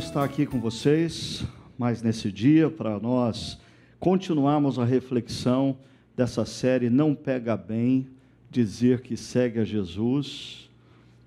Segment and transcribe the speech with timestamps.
[0.00, 1.44] Estar aqui com vocês,
[1.78, 3.60] mais nesse dia, para nós
[4.00, 5.76] continuarmos a reflexão
[6.16, 8.08] dessa série Não Pega Bem
[8.50, 10.70] dizer que segue a Jesus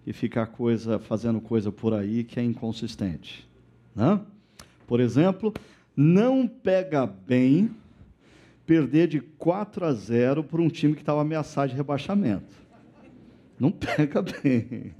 [0.07, 3.47] e ficar coisa, fazendo coisa por aí que é inconsistente.
[3.95, 4.19] Né?
[4.87, 5.53] Por exemplo,
[5.95, 7.69] não pega bem
[8.65, 12.55] perder de 4 a 0 por um time que estava ameaçado de rebaixamento.
[13.57, 14.91] Não pega bem.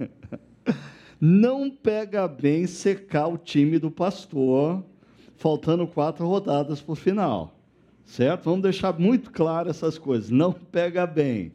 [1.26, 4.84] Não pega bem secar o time do pastor,
[5.36, 7.58] faltando quatro rodadas para o final.
[8.04, 8.44] Certo?
[8.44, 10.28] Vamos deixar muito claro essas coisas.
[10.28, 11.50] Não pega bem.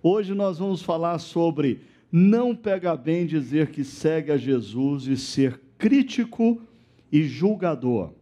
[0.00, 1.80] Hoje nós vamos falar sobre
[2.12, 6.62] não pega bem dizer que segue a Jesus e ser crítico
[7.10, 8.12] e julgador.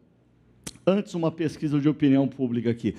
[0.86, 2.96] Antes, uma pesquisa de opinião pública aqui.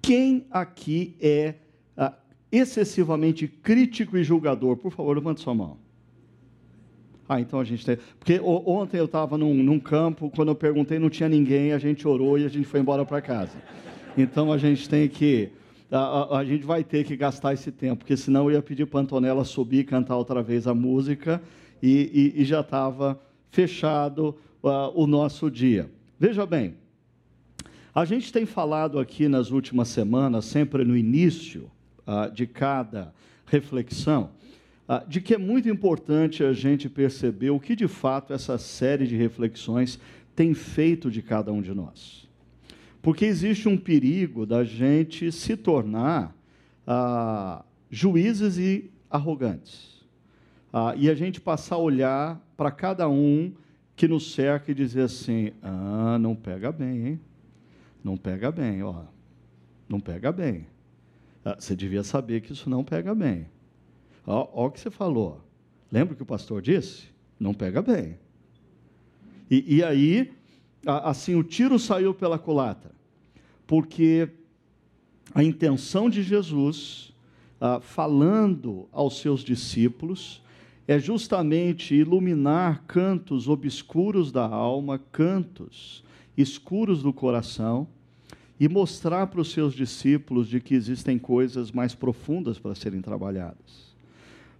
[0.00, 1.56] Quem aqui é
[1.96, 2.12] ah,
[2.52, 4.76] excessivamente crítico e julgador?
[4.76, 5.85] Por favor, levante sua mão.
[7.28, 7.98] Ah, então a gente tem.
[8.18, 12.06] Porque ontem eu estava num, num, campo, quando eu perguntei, não tinha ninguém, a gente
[12.06, 13.58] orou e a gente foi embora para casa.
[14.16, 15.50] Então a gente tem que.
[15.90, 18.86] A, a, a, gente vai ter que gastar esse tempo, porque senão eu ia pedir
[18.86, 21.40] para Antonella subir e cantar outra vez a música
[21.82, 23.20] e, e, e já estava
[23.50, 25.88] fechado uh, o nosso dia.
[26.18, 26.74] Veja bem,
[27.94, 31.70] a gente tem falado aqui nas últimas semanas, sempre no início
[32.06, 33.14] uh, de cada
[33.46, 34.30] reflexão,
[35.08, 39.16] de que é muito importante a gente perceber o que de fato essa série de
[39.16, 39.98] reflexões
[40.34, 42.28] tem feito de cada um de nós.
[43.02, 46.36] Porque existe um perigo da gente se tornar
[46.86, 50.04] uh, juízes e arrogantes.
[50.96, 53.52] e a gente passar a olhar para cada um
[53.94, 57.20] que nos cerca e dizer assim: ah, não pega bem, hein?
[58.04, 59.04] Não pega bem, ó.
[59.88, 60.66] Não pega bem.
[61.44, 63.46] Ah, você devia saber que isso não pega bem.
[64.26, 65.40] Ó o que você falou.
[65.90, 67.04] Lembra o que o pastor disse?
[67.38, 68.18] Não pega bem.
[69.50, 70.32] E, e aí,
[70.84, 72.90] assim, o tiro saiu pela culatra.
[73.66, 74.28] Porque
[75.34, 77.12] a intenção de Jesus,
[77.60, 80.42] ah, falando aos seus discípulos,
[80.88, 86.04] é justamente iluminar cantos obscuros da alma, cantos
[86.36, 87.88] escuros do coração,
[88.58, 93.85] e mostrar para os seus discípulos de que existem coisas mais profundas para serem trabalhadas.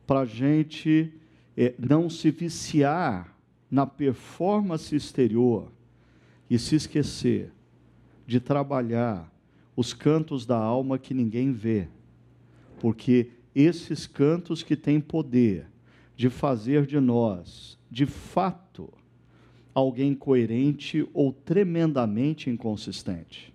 [0.07, 1.13] Para a gente
[1.57, 3.35] é, não se viciar
[3.71, 5.73] na performance exterior
[6.49, 7.53] e se esquecer
[8.27, 9.33] de trabalhar
[9.75, 11.89] os cantos da alma que ninguém vê,
[12.81, 15.67] porque esses cantos que têm poder
[16.17, 18.93] de fazer de nós, de fato,
[19.75, 23.53] alguém coerente ou tremendamente inconsistente.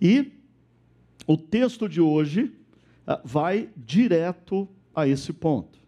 [0.00, 0.32] E
[1.26, 2.44] o texto de hoje
[3.06, 5.78] uh, vai direto a esse ponto.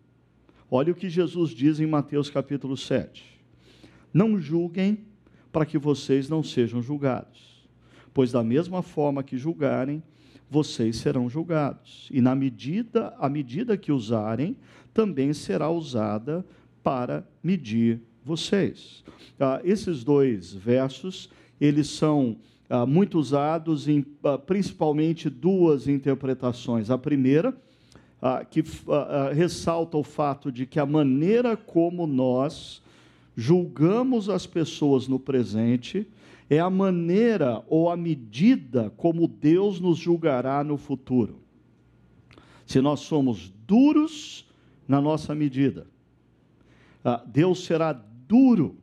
[0.71, 3.25] Olha o que Jesus diz em Mateus capítulo 7.
[4.13, 4.99] Não julguem
[5.51, 7.67] para que vocês não sejam julgados,
[8.13, 10.03] pois da mesma forma que julgarem,
[10.51, 12.09] vocês serão julgados.
[12.13, 14.57] E na medida, a medida que usarem,
[14.93, 16.45] também será usada
[16.83, 19.03] para medir vocês.
[19.41, 22.37] Ah, esses dois versos, eles são
[22.69, 26.91] ah, muito usados em ah, principalmente duas interpretações.
[26.91, 27.57] A primeira,
[28.21, 32.83] ah, que ah, ah, ressalta o fato de que a maneira como nós
[33.37, 36.07] julgamos as pessoas no presente
[36.51, 41.39] é a maneira ou a medida como Deus nos julgará no futuro.
[42.67, 44.47] Se nós somos duros
[44.87, 45.87] na nossa medida,
[47.27, 48.77] Deus será duro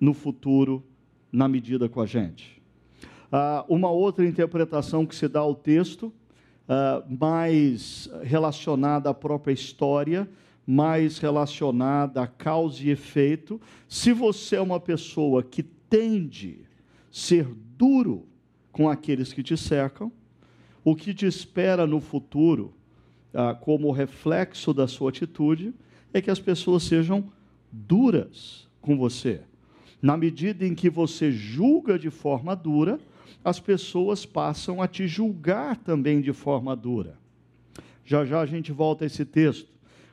[0.00, 0.82] no futuro
[1.30, 2.62] na medida com a gente.
[3.68, 6.12] Uma outra interpretação que se dá ao texto,
[6.72, 10.30] ah, mais relacionada à própria história,
[10.64, 13.60] mais relacionada a causa e efeito.
[13.88, 16.66] Se você é uma pessoa que tende a
[17.10, 18.24] ser duro
[18.70, 20.12] com aqueles que te cercam,
[20.84, 22.72] o que te espera no futuro,
[23.34, 25.74] ah, como reflexo da sua atitude,
[26.14, 27.32] é que as pessoas sejam
[27.72, 29.40] duras com você.
[30.00, 33.00] Na medida em que você julga de forma dura,
[33.44, 37.18] as pessoas passam a te julgar também de forma dura.
[38.04, 39.68] Já já a gente volta a esse texto.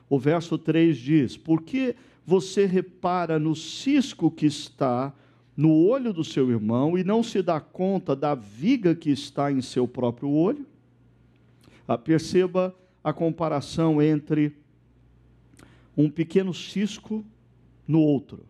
[0.09, 1.95] O verso 3 diz: Por que
[2.25, 5.13] você repara no cisco que está
[5.55, 9.61] no olho do seu irmão e não se dá conta da viga que está em
[9.61, 10.65] seu próprio olho?
[11.87, 14.55] Ah, perceba a comparação entre
[15.95, 17.25] um pequeno cisco
[17.87, 18.45] no outro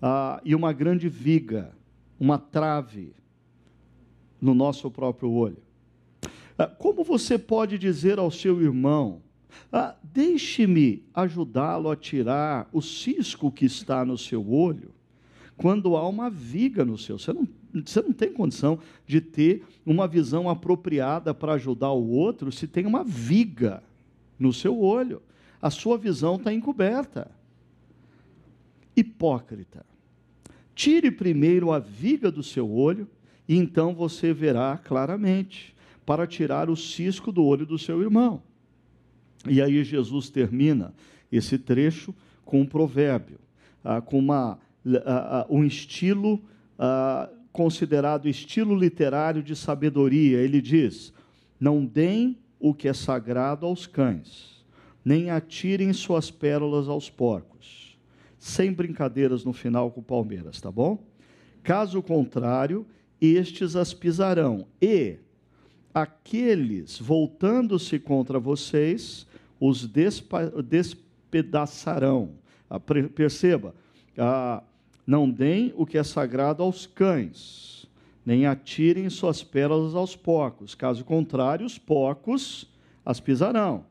[0.00, 1.72] ah, e uma grande viga,
[2.20, 3.12] uma trave
[4.40, 5.58] no nosso próprio olho.
[6.56, 9.20] Ah, como você pode dizer ao seu irmão,
[9.72, 14.90] Ah, Deixe-me ajudá-lo a tirar o cisco que está no seu olho,
[15.56, 17.18] quando há uma viga no seu.
[17.18, 17.46] Você não,
[17.84, 22.86] você não tem condição de ter uma visão apropriada para ajudar o outro se tem
[22.86, 23.82] uma viga
[24.38, 25.22] no seu olho.
[25.60, 27.30] A sua visão está encoberta.
[28.96, 29.84] Hipócrita.
[30.74, 33.08] Tire primeiro a viga do seu olho,
[33.48, 35.74] e então você verá claramente,
[36.04, 38.42] para tirar o cisco do olho do seu irmão.
[39.46, 40.94] E aí Jesus termina
[41.30, 42.14] esse trecho
[42.44, 43.38] com um provérbio,
[43.84, 44.58] ah, com uma,
[45.04, 46.40] ah, ah, um estilo
[47.52, 50.38] considerado estilo literário de sabedoria.
[50.38, 51.12] Ele diz:
[51.58, 54.64] Não deem o que é sagrado aos cães,
[55.04, 57.98] nem atirem suas pérolas aos porcos.
[58.38, 61.04] Sem brincadeiras no final com o Palmeiras, tá bom?
[61.62, 62.86] Caso contrário,
[63.20, 65.16] estes as pisarão, e
[65.92, 69.26] aqueles voltando-se contra vocês
[69.60, 69.86] os
[70.64, 72.30] despedaçarão.
[72.70, 73.74] Ah, perceba,
[74.16, 74.62] ah,
[75.06, 77.86] não deem o que é sagrado aos cães,
[78.24, 82.70] nem atirem suas pérolas aos porcos, caso contrário, os porcos
[83.04, 83.86] as pisarão.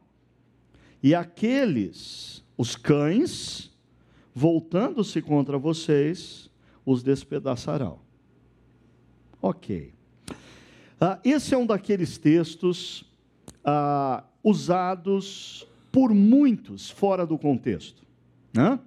[1.02, 3.72] E aqueles, os cães,
[4.34, 6.52] voltando-se contra vocês,
[6.86, 8.07] os despedaçarão.
[9.42, 9.94] Ok.
[11.00, 13.06] Ah, esse é um daqueles textos
[13.64, 18.04] ah, usados por muitos fora do contexto.
[18.54, 18.80] Né?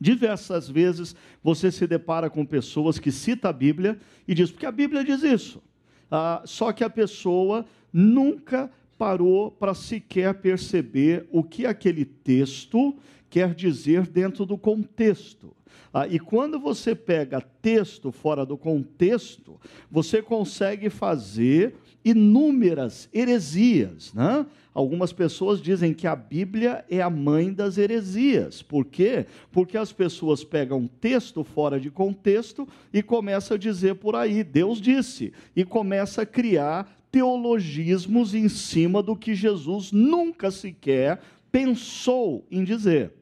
[0.00, 4.72] Diversas vezes você se depara com pessoas que citam a Bíblia e diz, porque a
[4.72, 5.62] Bíblia diz isso.
[6.10, 12.94] Ah, só que a pessoa nunca parou para sequer perceber o que aquele texto
[13.32, 15.56] quer dizer dentro do contexto.
[15.90, 19.58] Ah, e quando você pega texto fora do contexto,
[19.90, 21.74] você consegue fazer
[22.04, 24.12] inúmeras heresias.
[24.12, 24.44] Né?
[24.74, 28.60] Algumas pessoas dizem que a Bíblia é a mãe das heresias.
[28.60, 29.24] Por quê?
[29.50, 34.78] Porque as pessoas pegam texto fora de contexto e começam a dizer por aí, Deus
[34.78, 41.18] disse, e começa a criar teologismos em cima do que Jesus nunca sequer
[41.50, 43.21] pensou em dizer.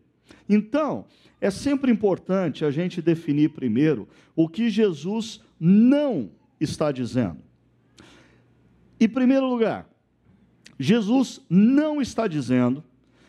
[0.52, 1.04] Então,
[1.40, 7.38] é sempre importante a gente definir primeiro o que Jesus não está dizendo.
[8.98, 9.88] Em primeiro lugar,
[10.76, 12.82] Jesus não está dizendo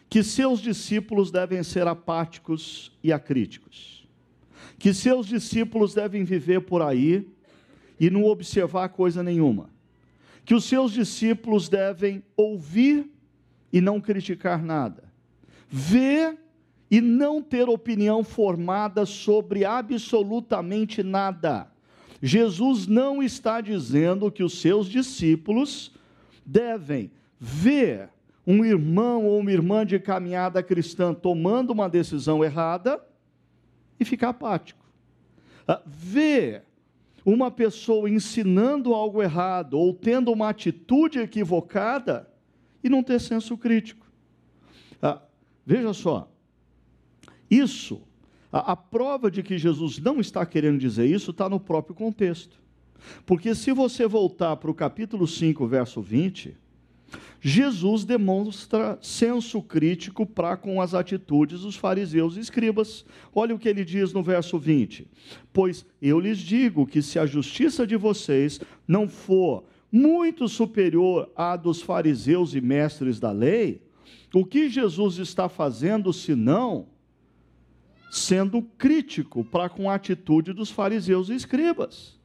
[0.09, 4.09] que seus discípulos devem ser apáticos e acríticos,
[4.79, 7.29] que seus discípulos devem viver por aí
[7.99, 9.69] e não observar coisa nenhuma,
[10.43, 13.07] que os seus discípulos devem ouvir
[13.71, 15.03] e não criticar nada,
[15.69, 16.41] ver
[16.91, 21.71] e não ter opinião formada sobre absolutamente nada
[22.21, 25.91] Jesus não está dizendo que os seus discípulos
[26.45, 28.09] devem ver
[28.45, 33.03] um irmão ou uma irmã de caminhada cristã tomando uma decisão errada
[33.99, 34.85] e ficar apático.
[35.67, 36.63] Ah, ver
[37.25, 42.29] uma pessoa ensinando algo errado ou tendo uma atitude equivocada
[42.83, 44.05] e não ter senso crítico.
[45.01, 45.21] Ah,
[45.65, 46.30] veja só,
[47.51, 48.01] isso
[48.51, 52.59] a, a prova de que Jesus não está querendo dizer isso está no próprio contexto.
[53.25, 56.55] Porque se você voltar para o capítulo 5, verso 20,
[57.39, 63.03] Jesus demonstra senso crítico para com as atitudes dos fariseus e escribas.
[63.33, 65.07] Olha o que ele diz no verso 20:
[65.51, 71.55] Pois eu lhes digo que se a justiça de vocês não for muito superior à
[71.55, 73.81] dos fariseus e mestres da lei,
[74.33, 76.87] o que Jesus está fazendo senão
[78.11, 82.19] sendo crítico para com a atitude dos fariseus e escribas.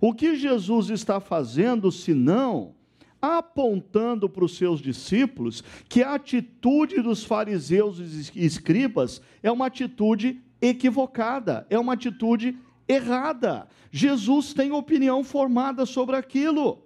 [0.00, 2.76] O que Jesus está fazendo, senão
[3.20, 10.40] apontando para os seus discípulos que a atitude dos fariseus e escribas é uma atitude
[10.62, 12.56] equivocada, é uma atitude
[12.86, 13.66] errada.
[13.90, 16.80] Jesus tem opinião formada sobre aquilo.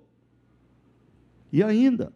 [1.53, 2.15] E ainda,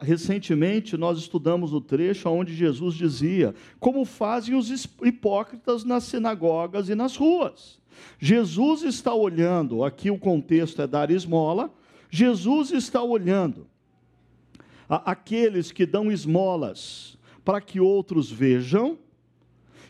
[0.00, 4.70] recentemente nós estudamos o trecho onde Jesus dizia: Como fazem os
[5.02, 7.80] hipócritas nas sinagogas e nas ruas.
[8.18, 11.72] Jesus está olhando, aqui o contexto é dar esmola,
[12.10, 13.66] Jesus está olhando
[14.88, 18.98] aqueles que dão esmolas para que outros vejam,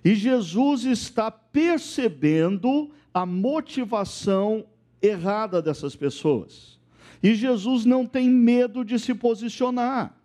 [0.04, 4.64] e Jesus está percebendo a motivação
[5.02, 6.79] errada dessas pessoas.
[7.22, 10.16] E Jesus não tem medo de se posicionar.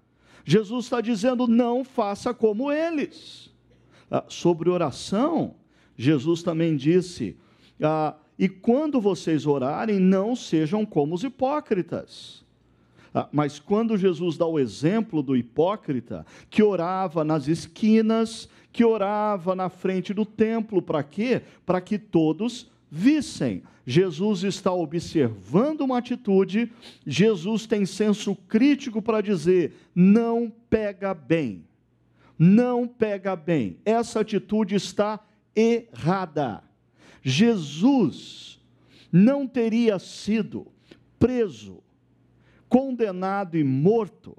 [0.46, 3.54] Jesus está dizendo: não faça como eles.
[4.10, 5.56] Ah, sobre oração,
[5.98, 7.36] Jesus também disse:
[7.82, 12.44] ah, e quando vocês orarem, não sejam como os hipócritas.
[13.14, 19.56] Ah, mas quando Jesus dá o exemplo do hipócrita, que orava nas esquinas, que orava
[19.56, 21.42] na frente do templo, para quê?
[21.66, 23.64] Para que todos vissem.
[23.86, 26.72] Jesus está observando uma atitude,
[27.06, 31.66] Jesus tem senso crítico para dizer: não pega bem.
[32.38, 33.78] Não pega bem.
[33.86, 35.20] Essa atitude está
[35.56, 36.64] errada.
[37.22, 38.60] Jesus
[39.12, 40.68] não teria sido
[41.18, 41.82] preso
[42.68, 44.36] condenado e morto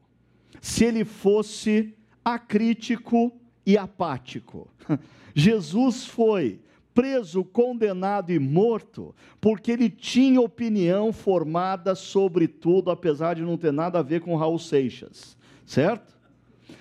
[0.61, 3.33] se ele fosse acrítico
[3.65, 4.69] e apático.
[5.35, 6.61] Jesus foi
[6.97, 13.71] preso, condenado e morto, porque ele tinha opinião formada sobre tudo, apesar de não ter
[13.71, 15.37] nada a ver com Raul Seixas,
[15.67, 16.17] certo?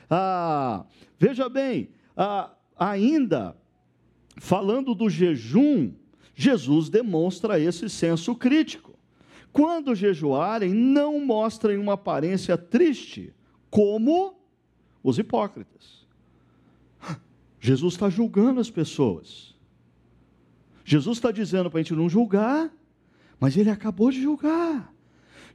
[0.10, 0.86] Ah,
[1.19, 3.57] veja bem, ah, ainda
[4.38, 5.91] falando do jejum,
[6.34, 8.98] Jesus demonstra esse senso crítico.
[9.51, 13.34] Quando jejuarem, não mostrem uma aparência triste,
[13.69, 14.39] como
[15.03, 16.07] os hipócritas.
[17.60, 19.54] Jesus está julgando as pessoas.
[20.85, 22.71] Jesus está dizendo para a gente não julgar,
[23.39, 24.93] mas ele acabou de julgar.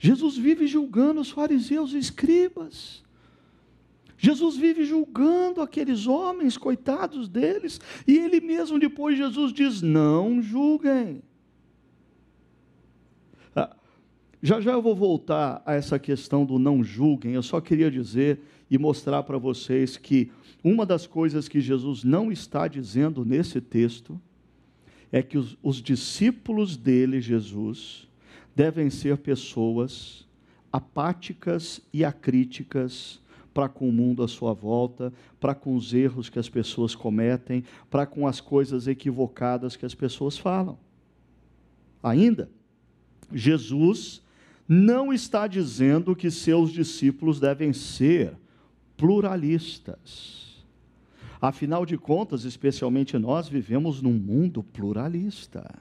[0.00, 3.04] Jesus vive julgando os fariseus e escribas.
[4.18, 11.22] Jesus vive julgando aqueles homens, coitados deles, e ele mesmo depois Jesus diz: não julguem.
[14.42, 17.34] Já já eu vou voltar a essa questão do não julguem.
[17.34, 20.30] Eu só queria dizer e mostrar para vocês que
[20.64, 24.20] uma das coisas que Jesus não está dizendo nesse texto
[25.12, 28.08] é que os, os discípulos dele, Jesus,
[28.54, 30.26] devem ser pessoas
[30.72, 33.20] apáticas e acríticas
[33.52, 37.64] para com o mundo à sua volta, para com os erros que as pessoas cometem,
[37.90, 40.78] para com as coisas equivocadas que as pessoas falam.
[42.02, 42.48] Ainda,
[43.32, 44.22] Jesus
[44.68, 48.36] não está dizendo que seus discípulos devem ser
[48.96, 50.49] pluralistas.
[51.40, 55.72] Afinal de contas, especialmente nós vivemos num mundo pluralista,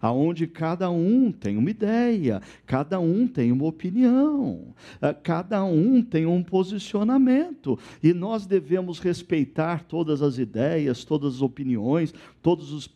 [0.00, 6.24] aonde cada um tem uma ideia, cada um tem uma opinião, eh, cada um tem
[6.24, 12.88] um posicionamento, e nós devemos respeitar todas as ideias, todas as opiniões, todos os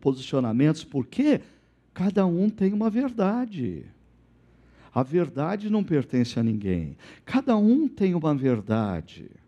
[0.00, 1.40] posicionamentos, porque
[1.92, 3.84] cada um tem uma verdade.
[4.94, 6.96] A verdade não pertence a ninguém.
[7.24, 9.41] Cada um tem uma verdade.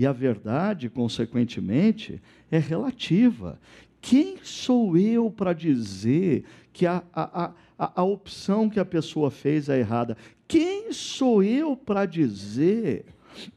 [0.00, 3.60] E a verdade, consequentemente, é relativa.
[4.00, 9.68] Quem sou eu para dizer que a, a, a, a opção que a pessoa fez
[9.68, 10.16] é errada?
[10.48, 13.04] Quem sou eu para dizer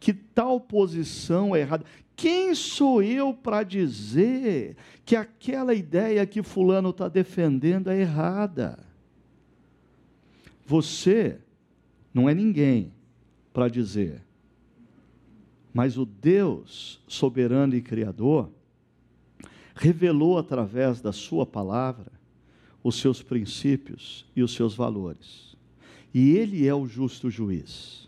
[0.01, 1.85] que tal posição é errada?
[2.13, 8.79] Quem sou eu para dizer que aquela ideia que Fulano está defendendo é errada?
[10.65, 11.37] Você
[12.13, 12.91] não é ninguém
[13.53, 14.21] para dizer,
[15.73, 18.49] mas o Deus soberano e criador
[19.75, 22.11] revelou através da Sua palavra
[22.83, 25.57] os seus princípios e os seus valores.
[26.13, 28.07] E Ele é o justo juiz.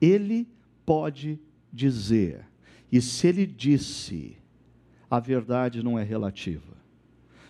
[0.00, 0.46] Ele
[0.86, 1.40] pode
[1.72, 2.46] dizer,
[2.92, 4.36] e se Ele disse,
[5.10, 6.76] a verdade não é relativa.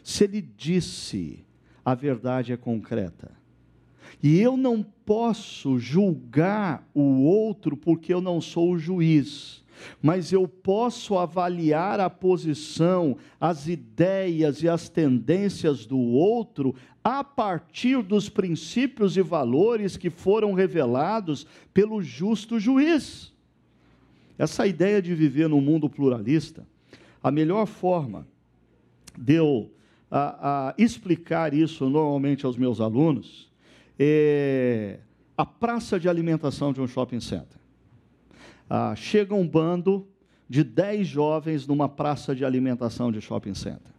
[0.03, 1.45] Se Ele disse,
[1.85, 3.31] a verdade é concreta.
[4.23, 9.63] E eu não posso julgar o outro porque eu não sou o juiz,
[10.01, 18.03] mas eu posso avaliar a posição, as ideias e as tendências do outro a partir
[18.03, 23.33] dos princípios e valores que foram revelados pelo justo juiz.
[24.39, 26.67] Essa ideia de viver num mundo pluralista,
[27.23, 28.27] a melhor forma
[29.17, 29.71] de eu
[30.11, 33.53] a, a explicar isso normalmente aos meus alunos
[33.99, 34.99] é,
[35.37, 37.59] a praça de alimentação de um shopping center.
[38.69, 40.07] Ah, chega um bando
[40.49, 43.93] de 10 jovens numa praça de alimentação de shopping center.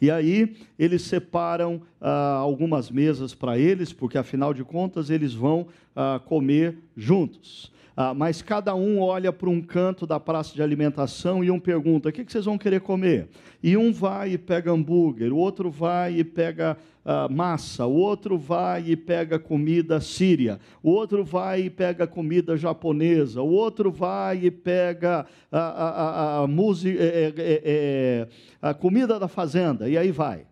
[0.00, 5.68] E aí eles separam ah, algumas mesas para eles, porque afinal de contas eles vão
[5.94, 7.72] ah, comer juntos.
[7.96, 12.08] Ah, mas cada um olha para um canto da praça de alimentação e um pergunta:
[12.08, 13.28] o que, vocês vão querer comer?
[13.62, 18.38] E um vai e pega hambúrguer, o outro vai e pega ah, massa, o outro
[18.38, 24.44] vai e pega comida síria, o outro vai e pega comida japonesa, o outro vai
[24.44, 26.48] e pega a, a, a,
[26.84, 28.28] é, é, é,
[28.62, 30.46] a comida da fazenda, e aí vai.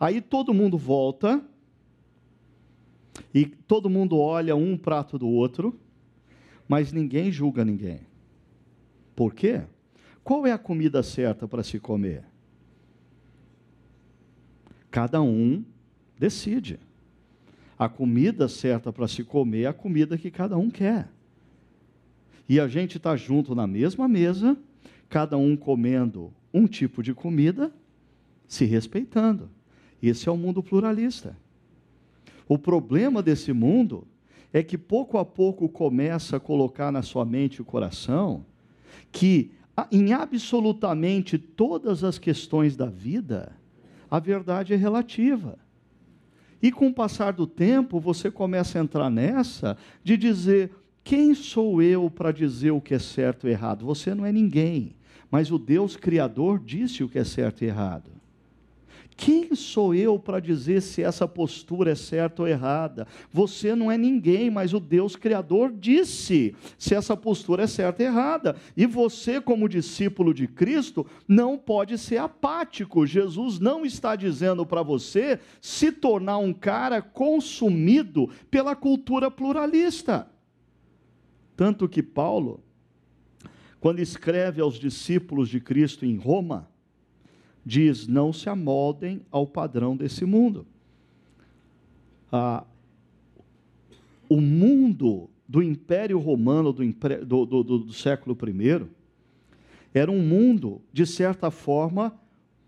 [0.00, 1.40] Aí todo mundo volta
[3.34, 5.78] e todo mundo olha um prato do outro
[6.68, 8.00] mas ninguém julga ninguém.
[9.16, 9.62] Por quê?
[10.22, 12.22] Qual é a comida certa para se comer?
[14.90, 15.64] Cada um
[16.18, 16.78] decide.
[17.78, 21.08] A comida certa para se comer é a comida que cada um quer.
[22.48, 24.56] E a gente está junto na mesma mesa,
[25.08, 27.72] cada um comendo um tipo de comida,
[28.46, 29.50] se respeitando.
[30.02, 31.36] Esse é o mundo pluralista.
[32.48, 34.06] O problema desse mundo
[34.52, 38.44] é que pouco a pouco começa a colocar na sua mente e coração
[39.12, 39.52] que
[39.92, 43.52] em absolutamente todas as questões da vida,
[44.10, 45.58] a verdade é relativa.
[46.60, 50.72] E com o passar do tempo, você começa a entrar nessa de dizer:
[51.04, 53.86] quem sou eu para dizer o que é certo e errado?
[53.86, 54.96] Você não é ninguém,
[55.30, 58.17] mas o Deus Criador disse o que é certo e errado.
[59.20, 63.04] Quem sou eu para dizer se essa postura é certa ou errada?
[63.32, 68.08] Você não é ninguém, mas o Deus Criador disse se essa postura é certa ou
[68.08, 68.54] errada.
[68.76, 73.04] E você, como discípulo de Cristo, não pode ser apático.
[73.04, 80.30] Jesus não está dizendo para você se tornar um cara consumido pela cultura pluralista.
[81.56, 82.62] Tanto que Paulo,
[83.80, 86.68] quando escreve aos discípulos de Cristo em Roma,
[87.64, 90.66] diz: não se amoldem ao padrão desse mundo.
[92.30, 92.64] Ah,
[94.28, 96.84] o mundo do Império Romano do,
[97.24, 98.86] do, do, do século I
[99.94, 102.14] era um mundo, de certa forma,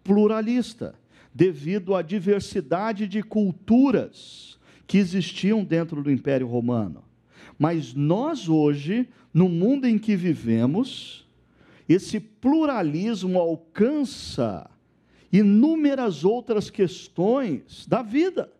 [0.02, 0.94] pluralista,
[1.34, 7.04] devido à diversidade de culturas que existiam dentro do Império Romano.
[7.58, 11.28] Mas nós hoje, no mundo em que vivemos,
[11.86, 14.68] esse pluralismo alcança
[15.32, 18.52] inúmeras outras questões da vida.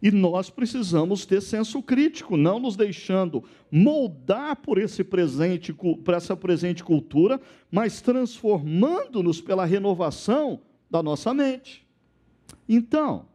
[0.00, 6.36] E nós precisamos ter senso crítico, não nos deixando moldar por esse presente, por essa
[6.36, 11.84] presente cultura, mas transformando-nos pela renovação da nossa mente.
[12.68, 13.26] Então,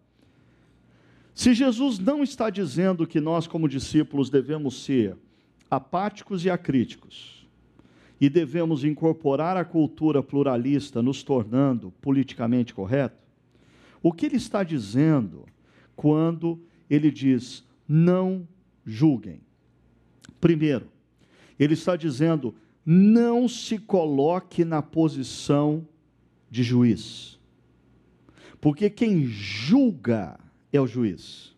[1.33, 5.17] se Jesus não está dizendo que nós, como discípulos, devemos ser
[5.69, 7.42] apáticos e acríticos,
[8.23, 13.21] e devemos incorporar a cultura pluralista, nos tornando politicamente correto?
[14.01, 15.45] O que ele está dizendo
[15.93, 16.57] quando
[16.89, 18.47] ele diz não
[18.85, 19.41] julguem?
[20.39, 20.87] Primeiro,
[21.59, 22.55] ele está dizendo
[22.85, 25.85] não se coloque na posição
[26.49, 27.37] de juiz.
[28.61, 30.39] Porque quem julga
[30.71, 31.53] é o juiz.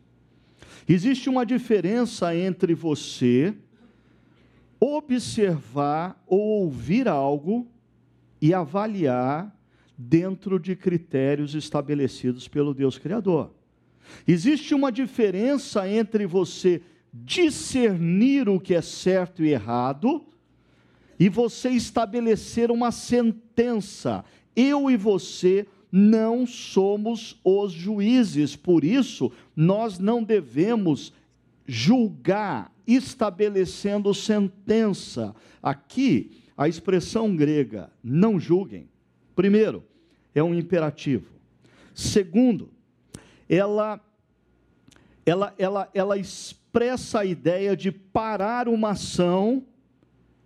[0.89, 3.55] Existe uma diferença entre você
[4.85, 7.67] observar ou ouvir algo
[8.41, 9.55] e avaliar
[9.97, 13.51] dentro de critérios estabelecidos pelo Deus Criador.
[14.27, 20.25] Existe uma diferença entre você discernir o que é certo e errado
[21.17, 24.23] e você estabelecer uma sentença.
[24.55, 31.13] Eu e você não somos os juízes, por isso nós não devemos
[31.65, 35.35] julgar estabelecendo sentença.
[35.61, 38.89] Aqui, a expressão grega não julguem,
[39.35, 39.83] primeiro,
[40.33, 41.27] é um imperativo.
[41.93, 42.69] Segundo,
[43.49, 43.99] ela
[45.25, 49.63] ela ela ela expressa a ideia de parar uma ação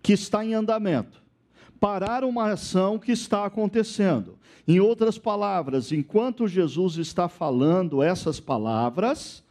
[0.02, 1.20] que está em andamento.
[1.78, 4.38] Parar uma ação que está acontecendo.
[4.68, 9.42] Em outras palavras, enquanto Jesus está falando essas palavras,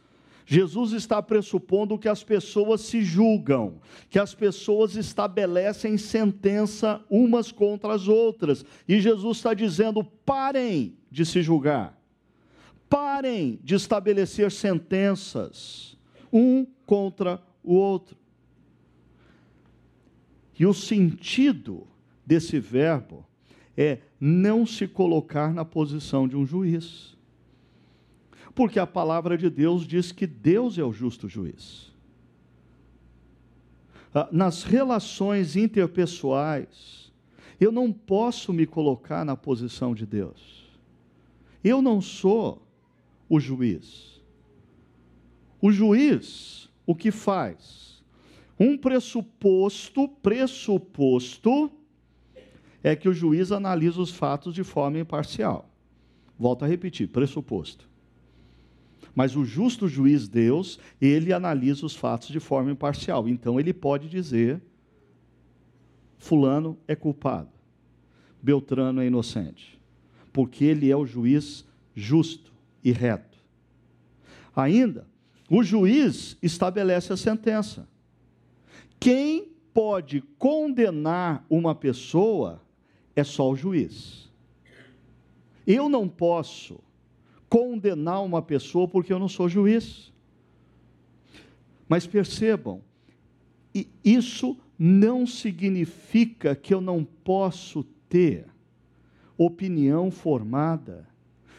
[0.52, 7.94] Jesus está pressupondo que as pessoas se julgam, que as pessoas estabelecem sentença umas contra
[7.94, 8.64] as outras.
[8.88, 11.96] E Jesus está dizendo: parem de se julgar,
[12.88, 15.96] parem de estabelecer sentenças,
[16.32, 18.16] um contra o outro.
[20.58, 21.86] E o sentido
[22.26, 23.24] desse verbo
[23.76, 27.16] é não se colocar na posição de um juiz.
[28.54, 31.92] Porque a palavra de Deus diz que Deus é o justo juiz.
[34.14, 37.12] Ah, nas relações interpessoais,
[37.60, 40.68] eu não posso me colocar na posição de Deus.
[41.62, 42.60] Eu não sou
[43.28, 44.20] o juiz.
[45.60, 48.02] O juiz, o que faz?
[48.58, 51.70] Um pressuposto, pressuposto,
[52.82, 55.68] é que o juiz analisa os fatos de forma imparcial.
[56.38, 57.89] Volto a repetir, pressuposto.
[59.14, 63.28] Mas o justo juiz Deus, ele analisa os fatos de forma imparcial.
[63.28, 64.60] Então ele pode dizer:
[66.18, 67.50] Fulano é culpado,
[68.42, 69.78] Beltrano é inocente,
[70.32, 72.52] porque ele é o juiz justo
[72.84, 73.38] e reto.
[74.54, 75.06] Ainda,
[75.48, 77.88] o juiz estabelece a sentença.
[78.98, 82.60] Quem pode condenar uma pessoa
[83.16, 84.30] é só o juiz.
[85.66, 86.80] Eu não posso
[87.50, 90.10] condenar uma pessoa porque eu não sou juiz.
[91.88, 92.80] Mas percebam,
[94.04, 98.46] isso não significa que eu não posso ter
[99.36, 101.06] opinião formada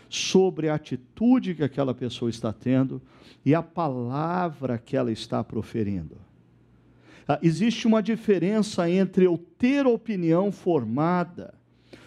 [0.09, 3.01] sobre a atitude que aquela pessoa está tendo
[3.45, 6.17] e a palavra que ela está proferindo.
[7.27, 11.53] Ah, existe uma diferença entre eu ter opinião formada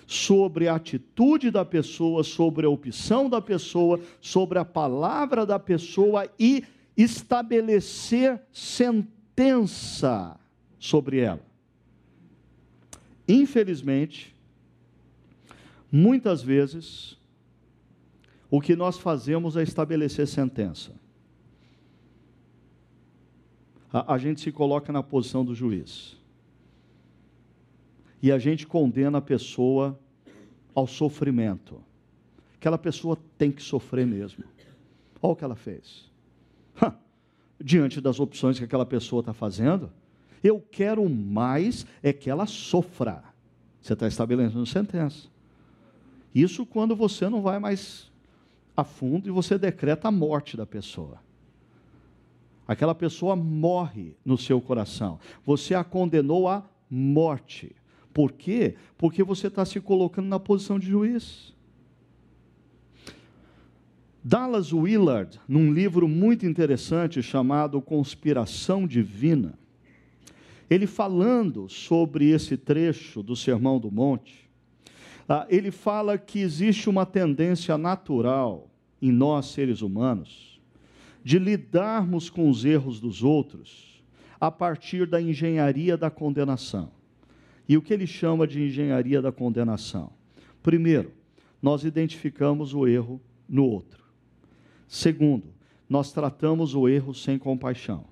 [0.06, 6.28] sobre a atitude da pessoa, sobre a opção da pessoa, sobre a palavra da pessoa
[6.38, 6.64] e
[6.96, 10.38] estabelecer sentença
[10.78, 11.44] sobre ela.
[13.26, 14.34] Infelizmente,
[15.90, 17.18] muitas vezes,
[18.50, 20.92] o que nós fazemos é estabelecer sentença.
[23.90, 26.16] A, gente se coloca na posição do juiz.
[28.24, 30.00] E a gente condena a pessoa
[30.74, 31.78] ao sofrimento.
[32.54, 34.42] Aquela pessoa tem que sofrer mesmo.
[35.20, 36.10] Olha o que ela fez.
[37.62, 39.92] Diante das opções que aquela pessoa está fazendo,
[40.42, 43.22] eu quero mais é que ela sofra.
[43.78, 45.28] Você está estabelecendo sentença.
[46.34, 48.10] Isso quando você não vai mais
[48.74, 51.20] a fundo e você decreta a morte da pessoa.
[52.66, 55.20] Aquela pessoa morre no seu coração.
[55.44, 57.76] Você a condenou à morte.
[58.14, 58.76] Por quê?
[58.96, 61.52] Porque você está se colocando na posição de juiz.
[64.22, 69.58] Dallas Willard, num livro muito interessante chamado Conspiração Divina,
[70.70, 74.48] ele falando sobre esse trecho do Sermão do Monte,
[75.28, 78.70] ah, ele fala que existe uma tendência natural
[79.02, 80.60] em nós, seres humanos,
[81.22, 84.02] de lidarmos com os erros dos outros
[84.40, 86.90] a partir da engenharia da condenação.
[87.68, 90.12] E o que ele chama de engenharia da condenação?
[90.62, 91.12] Primeiro,
[91.60, 94.04] nós identificamos o erro no outro.
[94.86, 95.54] Segundo,
[95.88, 98.04] nós tratamos o erro sem compaixão.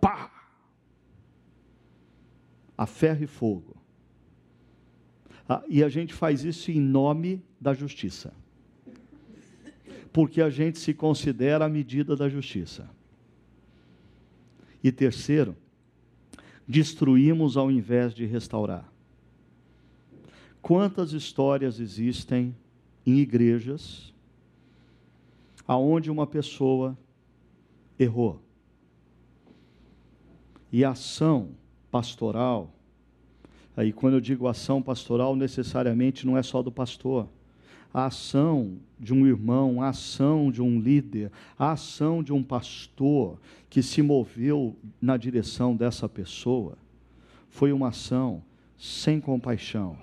[0.00, 0.30] Pá!
[2.76, 3.76] A ferro e fogo.
[5.48, 8.34] Ah, e a gente faz isso em nome da justiça.
[10.12, 12.90] Porque a gente se considera a medida da justiça.
[14.82, 15.56] E terceiro,
[16.66, 18.90] destruímos ao invés de restaurar.
[20.60, 22.54] Quantas histórias existem
[23.06, 24.12] em igrejas
[25.66, 26.96] aonde uma pessoa
[27.98, 28.40] errou
[30.72, 31.50] e a ação
[31.90, 32.74] pastoral,
[33.76, 37.28] aí quando eu digo ação pastoral, necessariamente não é só do pastor,
[37.96, 43.40] a ação de um irmão, a ação de um líder, a ação de um pastor
[43.70, 46.76] que se moveu na direção dessa pessoa,
[47.48, 48.44] foi uma ação
[48.76, 49.96] sem compaixão.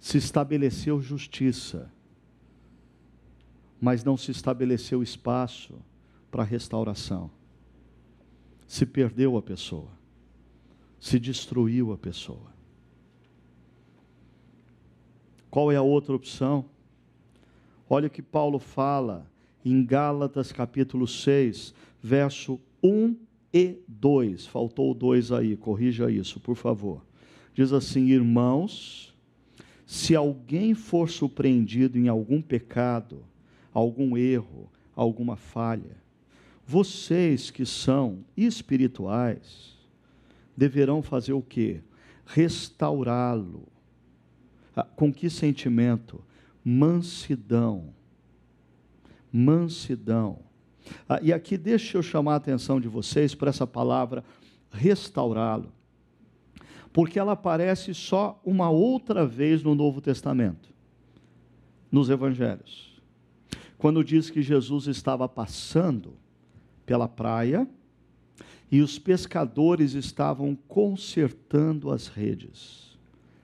[0.00, 1.88] Se estabeleceu justiça,
[3.80, 5.72] mas não se estabeleceu espaço
[6.32, 7.30] para restauração.
[8.66, 9.92] Se perdeu a pessoa,
[10.98, 12.57] se destruiu a pessoa.
[15.50, 16.64] Qual é a outra opção?
[17.88, 19.26] Olha o que Paulo fala
[19.64, 23.16] em Gálatas capítulo 6, verso 1
[23.52, 24.46] e 2.
[24.46, 27.02] Faltou o 2 aí, corrija isso, por favor.
[27.54, 29.14] Diz assim: Irmãos,
[29.86, 33.24] se alguém for surpreendido em algum pecado,
[33.72, 35.96] algum erro, alguma falha,
[36.66, 39.78] vocês que são espirituais,
[40.54, 41.80] deverão fazer o quê?
[42.26, 43.62] Restaurá-lo
[44.82, 46.22] com que sentimento?
[46.64, 47.94] Mansidão.
[49.32, 50.40] Mansidão.
[51.08, 54.24] Ah, e aqui deixa eu chamar a atenção de vocês para essa palavra
[54.70, 55.72] restaurá-lo.
[56.92, 60.70] Porque ela aparece só uma outra vez no Novo Testamento,
[61.90, 63.00] nos Evangelhos.
[63.76, 66.14] Quando diz que Jesus estava passando
[66.84, 67.68] pela praia
[68.70, 72.98] e os pescadores estavam consertando as redes.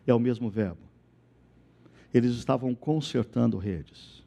[0.06, 0.93] É o mesmo verbo
[2.14, 4.22] eles estavam consertando redes.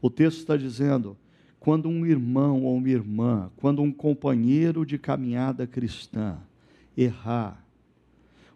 [0.00, 1.16] O texto está dizendo:
[1.60, 6.38] quando um irmão ou uma irmã, quando um companheiro de caminhada cristã
[6.96, 7.62] errar,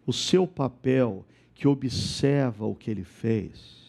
[0.07, 3.83] o seu papel que observa o que ele fez,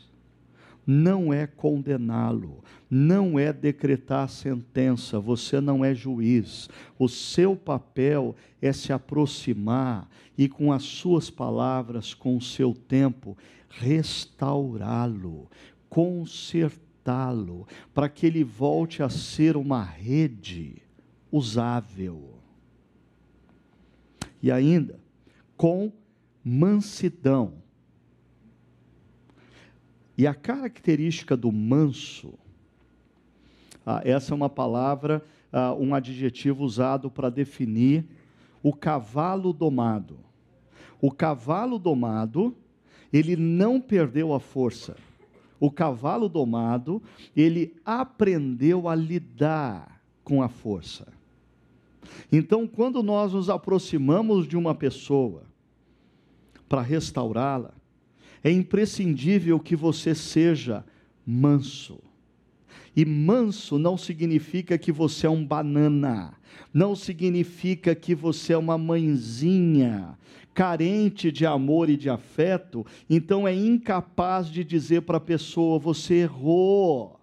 [0.85, 6.69] não é condená-lo, não é decretar sentença, você não é juiz.
[6.99, 13.37] O seu papel é se aproximar e, com as suas palavras, com o seu tempo,
[13.69, 15.49] restaurá-lo,
[15.89, 20.81] consertá-lo, para que ele volte a ser uma rede
[21.31, 22.33] usável.
[24.41, 24.99] E ainda,
[25.55, 25.91] com
[26.43, 27.63] mansidão
[30.17, 32.33] e a característica do manso,
[33.85, 38.05] ah, essa é uma palavra uh, um adjetivo usado para definir
[38.63, 40.17] o cavalo domado.
[41.01, 42.55] O cavalo domado,
[43.11, 44.95] ele não perdeu a força.
[45.59, 47.03] O cavalo domado,
[47.35, 51.11] ele aprendeu a lidar com a força.
[52.31, 55.43] Então, quando nós nos aproximamos de uma pessoa
[56.67, 57.73] para restaurá-la,
[58.43, 60.85] é imprescindível que você seja
[61.25, 61.99] manso.
[62.95, 66.33] E manso não significa que você é um banana,
[66.73, 70.17] não significa que você é uma mãezinha,
[70.53, 76.15] carente de amor e de afeto, então é incapaz de dizer para a pessoa: você
[76.15, 77.19] errou,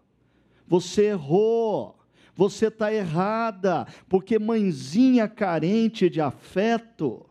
[0.69, 1.97] você errou.
[2.33, 7.27] Você está errada, porque mãezinha carente de afeto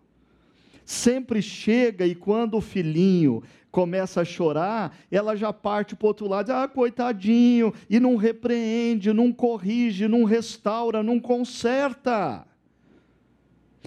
[0.90, 6.28] sempre chega e quando o filhinho começa a chorar, ela já parte para o outro
[6.28, 12.46] lado, ah, coitadinho, e não repreende, não corrige, não restaura, não conserta.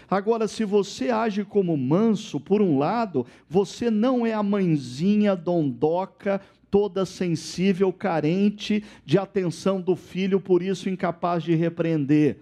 [0.08, 6.40] Agora, se você age como manso, por um lado, você não é a mãezinha dondoca,
[6.70, 12.38] toda sensível, carente de atenção do filho, por isso incapaz de repreender.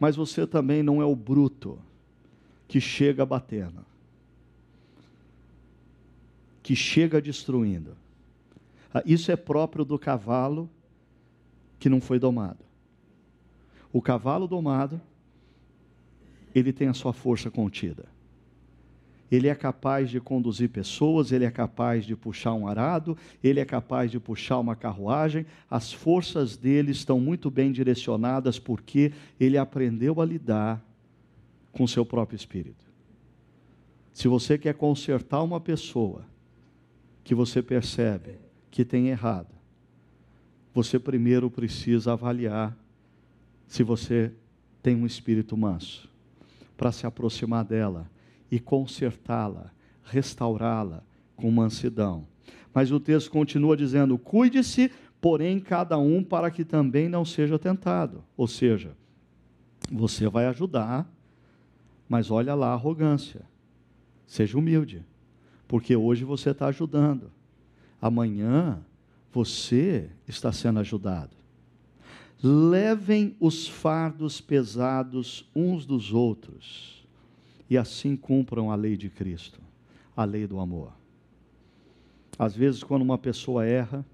[0.00, 1.78] Mas você também não é o bruto
[2.68, 3.85] que chega batendo
[6.66, 7.96] que chega destruindo.
[8.92, 10.68] Ah, isso é próprio do cavalo
[11.78, 12.58] que não foi domado.
[13.92, 15.00] O cavalo domado,
[16.52, 18.06] ele tem a sua força contida.
[19.30, 23.64] Ele é capaz de conduzir pessoas, ele é capaz de puxar um arado, ele é
[23.64, 25.46] capaz de puxar uma carruagem.
[25.70, 30.84] As forças dele estão muito bem direcionadas porque ele aprendeu a lidar
[31.70, 32.84] com seu próprio espírito.
[34.12, 36.24] Se você quer consertar uma pessoa,
[37.26, 38.38] que você percebe
[38.70, 39.52] que tem errado,
[40.72, 42.78] você primeiro precisa avaliar
[43.66, 44.32] se você
[44.80, 46.08] tem um espírito manso,
[46.76, 48.08] para se aproximar dela
[48.48, 49.72] e consertá-la,
[50.04, 51.02] restaurá-la
[51.34, 52.28] com mansidão.
[52.72, 54.88] Mas o texto continua dizendo: cuide-se,
[55.20, 58.22] porém, cada um para que também não seja tentado.
[58.36, 58.96] Ou seja,
[59.90, 61.12] você vai ajudar,
[62.08, 63.40] mas olha lá a arrogância.
[64.28, 65.04] Seja humilde
[65.68, 67.30] porque hoje você está ajudando,
[68.00, 68.82] amanhã
[69.32, 71.36] você está sendo ajudado.
[72.42, 77.06] Levem os fardos pesados uns dos outros,
[77.68, 79.60] e assim cumpram a lei de Cristo,
[80.16, 80.92] a lei do amor.
[82.38, 84.04] Às vezes, quando uma pessoa erra,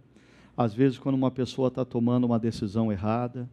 [0.57, 3.51] às vezes, quando uma pessoa está tomando uma decisão errada,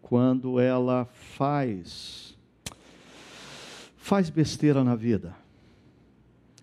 [0.00, 2.36] quando ela faz,
[3.96, 5.34] faz besteira na vida,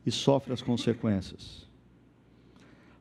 [0.05, 1.67] e sofre as consequências.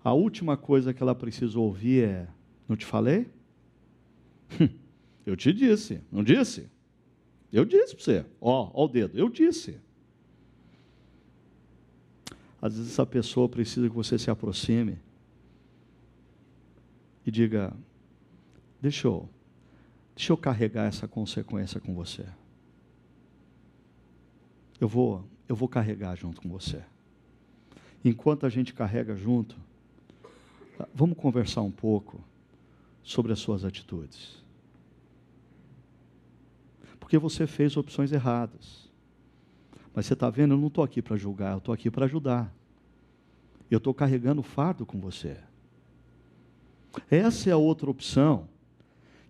[0.05, 2.29] A última coisa que ela precisa ouvir é:
[2.69, 3.31] Não te falei?
[5.25, 6.69] Eu te disse, não disse?
[7.53, 9.79] Eu disse para você, ó, ó o dedo, eu disse.
[12.61, 14.99] Às vezes essa pessoa precisa que você se aproxime
[17.25, 17.73] e diga:
[18.81, 19.29] deixa eu,
[20.17, 22.27] deixa eu carregar essa consequência com você.
[24.81, 26.83] Eu vou, eu vou carregar junto com você
[28.05, 29.57] enquanto a gente carrega junto,
[30.95, 32.21] vamos conversar um pouco
[33.03, 34.43] sobre as suas atitudes.
[36.99, 38.91] Porque você fez opções erradas.
[39.95, 42.55] Mas você está vendo, eu não estou aqui para julgar, eu estou aqui para ajudar.
[43.71, 45.37] Eu estou carregando o fardo com você.
[47.11, 48.49] Essa é a outra opção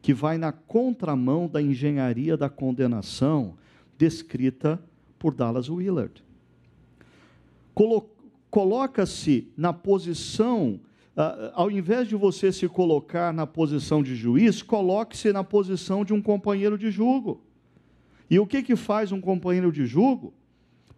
[0.01, 3.57] que vai na contramão da engenharia da condenação
[3.97, 4.83] descrita
[5.19, 6.25] por Dallas Willard.
[7.73, 8.12] Colocou
[8.53, 10.79] coloca-se na posição,
[11.17, 16.13] uh, ao invés de você se colocar na posição de juiz, coloque-se na posição de
[16.13, 17.41] um companheiro de julgo.
[18.29, 20.35] E o que, que faz um companheiro de julgo?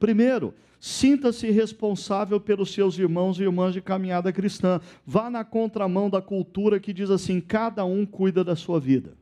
[0.00, 4.80] Primeiro, sinta-se responsável pelos seus irmãos e irmãs de caminhada cristã.
[5.06, 9.16] Vá na contramão da cultura que diz assim: cada um cuida da sua vida.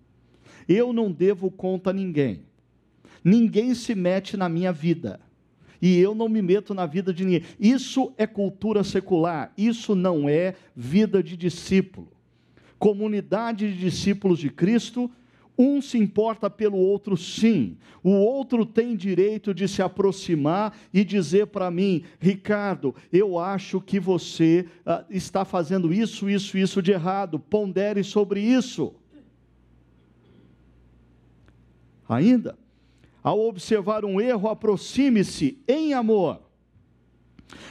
[0.67, 2.47] Eu não devo conta a ninguém.
[3.23, 5.21] Ninguém se mete na minha vida
[5.83, 7.43] e eu não me meto na vida de ninguém.
[7.59, 12.09] Isso é cultura secular, isso não é vida de discípulo.
[12.79, 15.11] Comunidade de discípulos de Cristo,
[15.59, 17.77] um se importa pelo outro, sim.
[18.03, 24.01] O outro tem direito de se aproximar e dizer para mim: Ricardo, eu acho que
[24.01, 27.39] você uh, está fazendo isso, isso, isso de errado.
[27.39, 28.95] Pondere sobre isso.
[32.09, 32.59] Ainda,
[33.23, 36.41] ao observar um erro, aproxime-se em amor.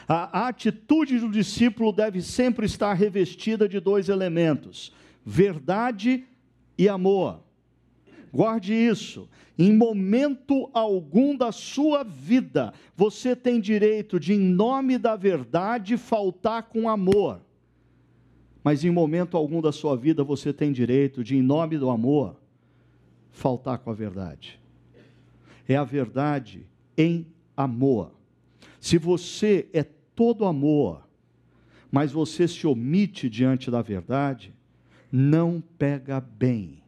[0.08, 4.94] A, atitude do discípulo deve sempre estar revestida de dois elementos:
[5.26, 6.24] verdade
[6.78, 7.42] e amor.
[8.32, 9.28] Guarde isso.
[9.58, 16.64] Em momento algum da sua vida, você tem direito de, em nome da verdade, faltar
[16.64, 17.42] com amor.
[18.64, 22.38] Mas em momento algum da sua vida, você tem direito de, em nome do amor,
[23.32, 24.61] faltar com a verdade.
[25.68, 26.66] É a verdade
[26.98, 28.12] em amor.
[28.80, 31.08] Se você é todo amor,
[31.92, 34.54] mas você se omite diante da verdade,
[35.12, 36.82] não pega bem.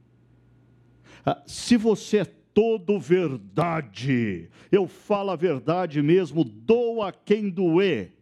[1.25, 8.13] Ah, se você é todo verdade, eu falo a verdade mesmo, doa quem doer,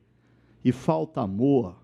[0.63, 1.75] e falta amor,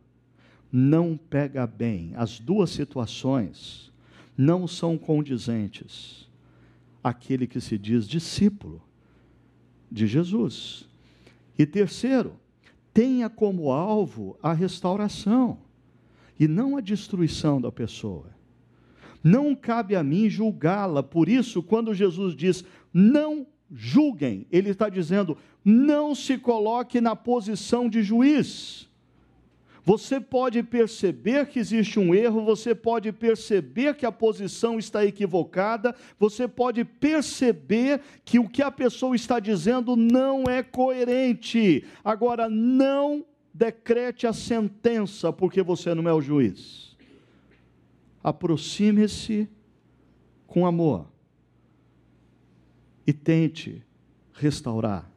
[0.71, 2.13] não pega bem.
[2.15, 3.91] As duas situações
[4.38, 6.27] não são condizentes.
[7.08, 8.82] Aquele que se diz discípulo
[9.89, 10.88] de Jesus.
[11.58, 12.34] E terceiro,
[12.93, 15.60] tenha como alvo a restauração
[16.38, 18.26] e não a destruição da pessoa.
[19.24, 25.38] Não cabe a mim julgá-la, por isso, quando Jesus diz não julguem, ele está dizendo
[25.63, 28.89] não se coloque na posição de juiz.
[29.88, 35.95] Você pode perceber que existe um erro, você pode perceber que a posição está equivocada,
[36.19, 41.86] você pode perceber que o que a pessoa está dizendo não é coerente.
[42.04, 46.97] Agora, não decrete a sentença, porque você não é o juiz.
[48.21, 49.47] Aproxime-se
[50.45, 51.08] com amor
[53.08, 53.82] e tente
[54.34, 55.10] restaurar.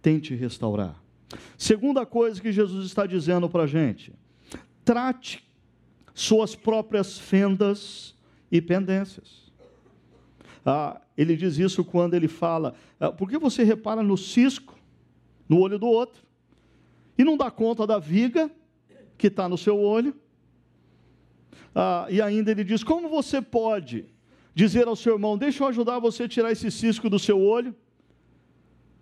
[0.00, 1.07] Tente restaurar.
[1.56, 4.12] Segunda coisa que Jesus está dizendo para a gente:
[4.84, 5.46] trate
[6.14, 8.14] suas próprias fendas
[8.50, 9.52] e pendências.
[10.64, 14.78] Ah, ele diz isso quando ele fala: ah, por que você repara no cisco,
[15.48, 16.22] no olho do outro,
[17.16, 18.50] e não dá conta da viga
[19.16, 20.14] que está no seu olho?
[21.74, 24.06] Ah, e ainda ele diz: como você pode
[24.54, 27.74] dizer ao seu irmão, deixa eu ajudar você a tirar esse cisco do seu olho,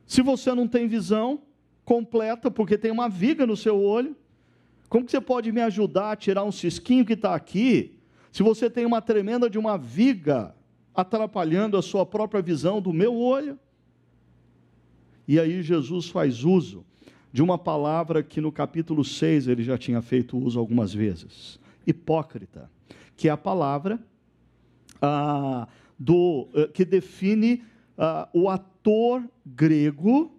[0.06, 1.42] se você não tem visão?
[1.87, 4.14] Completa, porque tem uma viga no seu olho.
[4.88, 7.99] Como que você pode me ajudar a tirar um cisquinho que está aqui,
[8.31, 10.55] se você tem uma tremenda de uma viga
[10.94, 13.59] atrapalhando a sua própria visão do meu olho?
[15.29, 16.85] E aí Jesus faz uso
[17.33, 22.68] de uma palavra que no capítulo 6 ele já tinha feito uso algumas vezes: hipócrita,
[23.16, 24.01] que é a palavra
[25.01, 27.62] ah, do, eh, que define
[27.96, 30.33] ah, o ator grego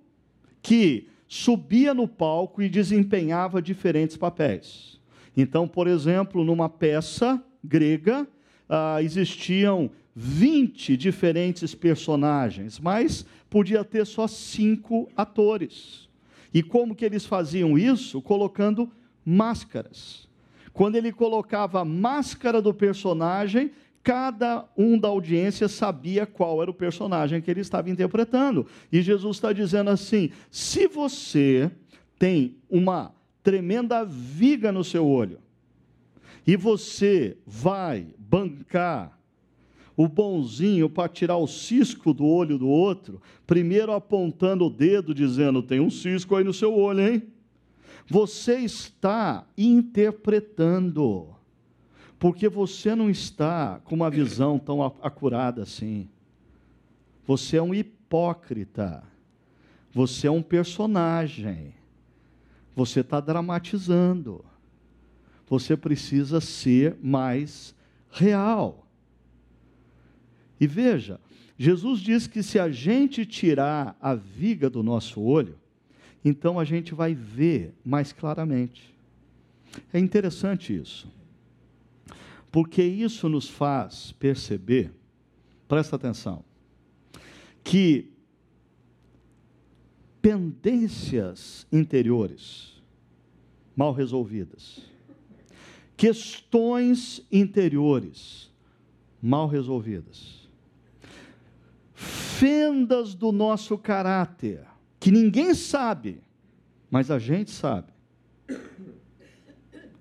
[0.62, 5.00] que subia no palco e desempenhava diferentes papéis.
[5.36, 8.28] Então, por exemplo, numa peça grega,
[8.68, 16.10] ah, existiam 20 diferentes personagens, mas podia ter só cinco atores.
[16.54, 18.22] E como que eles faziam isso?
[18.22, 18.90] Colocando
[19.24, 20.28] máscaras.
[20.74, 23.72] Quando ele colocava a máscara do personagem,
[24.08, 28.66] cada um da audiência sabia qual era o personagem que ele estava interpretando.
[28.90, 31.70] E Jesus está dizendo assim: se você
[32.18, 35.40] tem uma tremenda viga no seu olho,
[36.46, 39.20] e você vai bancar
[39.98, 45.62] o bonzinho para tirar o cisco do olho do outro, primeiro apontando o dedo, dizendo:
[45.62, 47.24] tem um cisco aí no seu olho, hein?
[48.10, 51.36] Você está interpretando
[52.20, 56.10] porque você não está com uma visão tão acurada assim.
[57.26, 59.04] Você é um hipócrita.
[59.94, 61.76] Você é um personagem.
[62.76, 64.44] Você está dramatizando.
[65.48, 67.76] Você precisa ser mais
[68.12, 68.88] real.
[70.60, 71.20] E veja,
[71.58, 75.58] Jesus diz que se a gente tirar a viga do nosso olho,
[76.26, 78.96] então a gente vai ver mais claramente.
[79.94, 81.17] É interessante isso
[82.58, 84.92] porque isso nos faz perceber,
[85.68, 86.44] presta atenção,
[87.64, 88.12] que
[90.20, 92.82] pendências interiores
[93.76, 94.82] mal resolvidas,
[95.96, 98.52] questões interiores
[99.22, 100.50] mal resolvidas,
[101.94, 104.66] fendas do nosso caráter,
[105.00, 106.24] que ninguém sabe,
[106.90, 107.94] mas a gente sabe.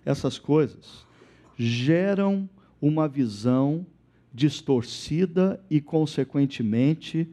[0.06, 1.05] Essas coisas
[1.56, 2.48] geram
[2.80, 3.86] uma visão
[4.32, 7.28] distorcida e, consequentemente,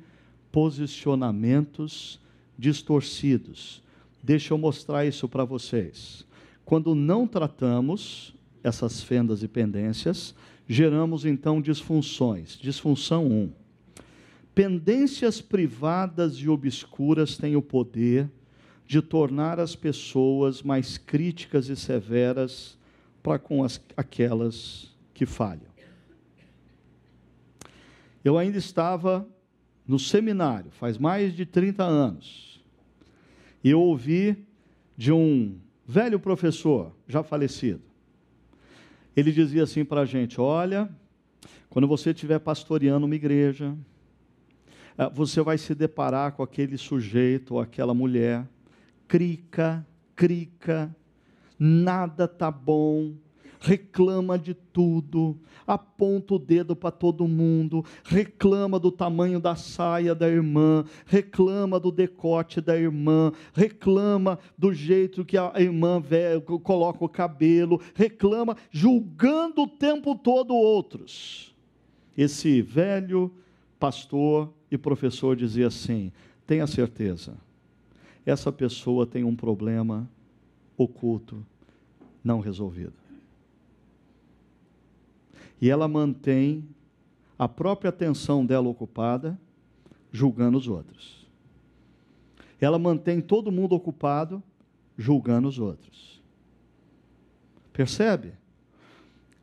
[0.52, 2.20] posicionamentos
[2.58, 3.84] distorcidos.
[4.22, 6.26] Deixa eu mostrar isso para vocês.
[6.64, 10.34] Quando não tratamos essas fendas e pendências,
[10.68, 12.58] geramos então disfunções.
[12.58, 13.52] Disfunção 1.
[14.56, 18.30] Pendências privadas e obscuras têm o poder
[18.88, 22.78] de tornar as pessoas mais críticas e severas
[23.24, 25.72] para com as, aquelas que falham.
[28.24, 29.28] Eu ainda estava
[29.88, 32.62] no seminário, faz mais de 30 anos,
[33.64, 34.46] e eu ouvi
[34.96, 35.58] de um
[35.88, 37.82] velho professor, já falecido.
[39.16, 40.90] Ele dizia assim para a gente: Olha,
[41.70, 43.76] quando você estiver pastoreando uma igreja,
[44.98, 48.48] eh, você vai se deparar com aquele sujeito ou aquela mulher,
[49.08, 50.96] crica, crica,
[51.64, 53.14] nada tá bom,
[53.58, 60.28] reclama de tudo, aponta o dedo para todo mundo, reclama do tamanho da saia da
[60.28, 66.04] irmã, reclama do decote da irmã, reclama do jeito que a irmã
[66.64, 71.56] coloca o cabelo, reclama, julgando o tempo todo outros.
[72.18, 73.32] Esse velho
[73.80, 76.12] pastor e professor dizia assim:
[76.46, 77.38] tenha certeza,
[78.26, 80.10] essa pessoa tem um problema
[80.78, 81.46] oculto,
[82.24, 83.04] não resolvido
[85.64, 86.68] e ela mantém
[87.40, 89.40] a própria atenção dela ocupada,
[90.12, 91.26] julgando os outros.
[92.60, 94.44] Ela mantém todo mundo ocupado,
[94.98, 96.22] julgando os outros.
[97.72, 98.34] Percebe?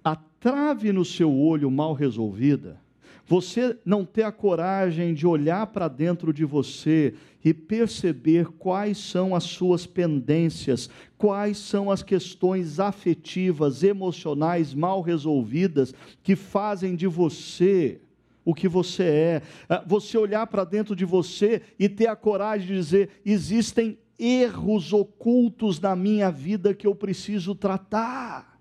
[0.04, 2.78] A trave no seu olho mal resolvida
[3.26, 7.14] você não ter a coragem de olhar para dentro de você
[7.44, 15.94] e perceber quais são as suas pendências, quais são as questões afetivas, emocionais mal resolvidas
[16.22, 18.00] que fazem de você
[18.44, 19.42] o que você é.
[19.68, 24.92] Ah, você olhar para dentro de você e ter a coragem de dizer: existem erros
[24.92, 28.60] ocultos na minha vida que eu preciso tratar.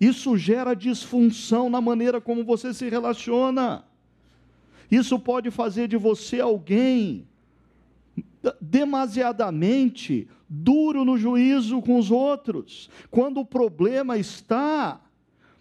[0.00, 3.84] Isso gera disfunção na maneira como você se relaciona.
[4.90, 7.26] Isso pode fazer de você alguém
[8.60, 15.00] demasiadamente duro no juízo com os outros, quando o problema está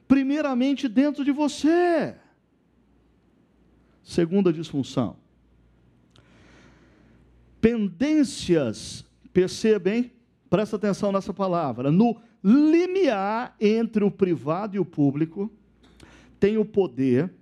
[0.08, 2.16] primeiramente dentro de você.
[4.04, 5.16] Segunda disfunção.
[7.62, 10.12] Pendências, percebem?
[10.50, 11.90] Presta atenção nessa palavra.
[11.90, 15.50] No limiar entre o privado e o público
[16.40, 17.34] tem o poder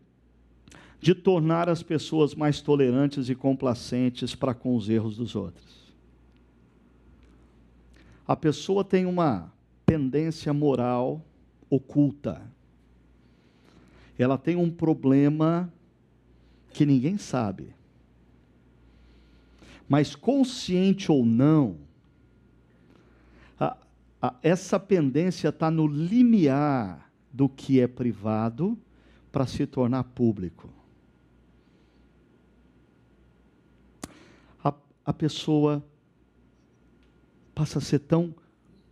[1.02, 5.91] de tornar as pessoas mais tolerantes e complacentes para com os erros dos outros.
[8.28, 9.52] A pessoa tem uma
[9.84, 11.26] pendência moral
[11.70, 12.39] oculta.
[14.18, 15.74] Ela tem um problema
[16.70, 17.74] que ninguém sabe.
[19.89, 21.78] Mas consciente ou não,
[24.43, 28.78] essa pendência está no limiar do que é privado
[29.32, 30.81] para se tornar público.
[35.12, 35.84] A, pessoa
[37.53, 38.34] passa a ser tão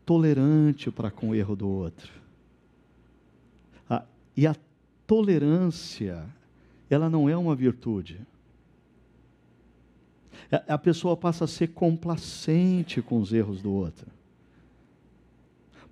[0.05, 2.11] tolerante para com o erro do outro.
[3.89, 4.03] A,
[4.36, 4.53] e a
[5.07, 6.26] tolerância,
[6.89, 8.20] ela não é uma virtude.
[10.51, 14.11] A, a pessoa passa a ser complacente com os erros do outro.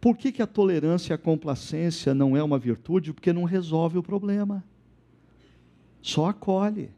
[0.02, 3.14] Por que, que a tolerância e a complacência não é uma virtude?
[3.14, 4.62] Porque não resolve o problema.
[6.02, 6.97] Só acolhe.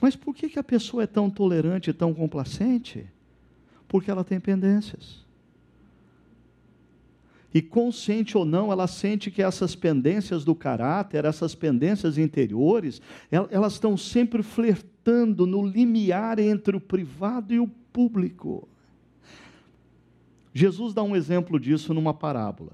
[0.00, 3.06] Mas por que, que a pessoa é tão tolerante e tão complacente?
[3.86, 5.26] Porque ela tem pendências.
[7.52, 13.72] E consciente ou não, ela sente que essas pendências do caráter, essas pendências interiores, elas
[13.72, 18.68] estão sempre flertando no limiar entre o privado e o público.
[20.52, 22.72] Jesus dá um exemplo disso numa parábola.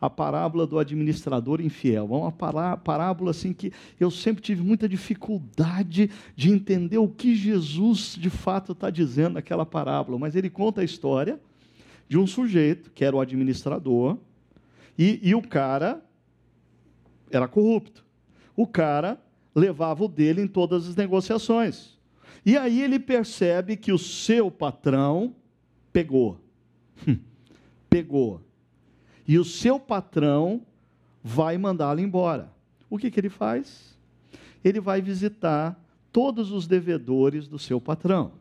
[0.00, 2.08] A parábola do administrador infiel.
[2.10, 8.16] É uma parábola assim que eu sempre tive muita dificuldade de entender o que Jesus
[8.18, 10.18] de fato está dizendo naquela parábola.
[10.18, 11.38] Mas ele conta a história
[12.08, 14.16] de um sujeito que era o administrador
[14.98, 16.02] e, e o cara
[17.30, 18.04] era corrupto.
[18.56, 19.20] O cara
[19.54, 21.98] levava o dele em todas as negociações.
[22.44, 25.34] E aí ele percebe que o seu patrão
[25.92, 26.40] pegou
[27.90, 28.40] pegou.
[29.30, 30.60] E o seu patrão
[31.22, 32.50] vai mandá-lo embora.
[32.90, 33.96] O que, que ele faz?
[34.64, 38.32] Ele vai visitar todos os devedores do seu patrão.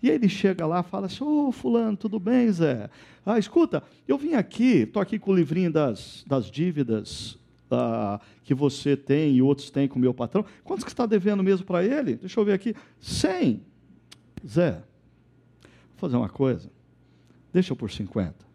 [0.00, 2.88] E aí ele chega lá e fala assim: Ô oh, Fulano, tudo bem, Zé?
[3.26, 7.36] Ah, escuta, eu vim aqui, estou aqui com o livrinho das, das dívidas
[7.68, 10.44] ah, que você tem e outros têm com o meu patrão.
[10.62, 12.14] Quantos que está devendo mesmo para ele?
[12.14, 12.76] Deixa eu ver aqui.
[13.00, 13.60] 100.
[14.46, 16.70] Zé, vou fazer uma coisa.
[17.52, 18.51] Deixa por 50.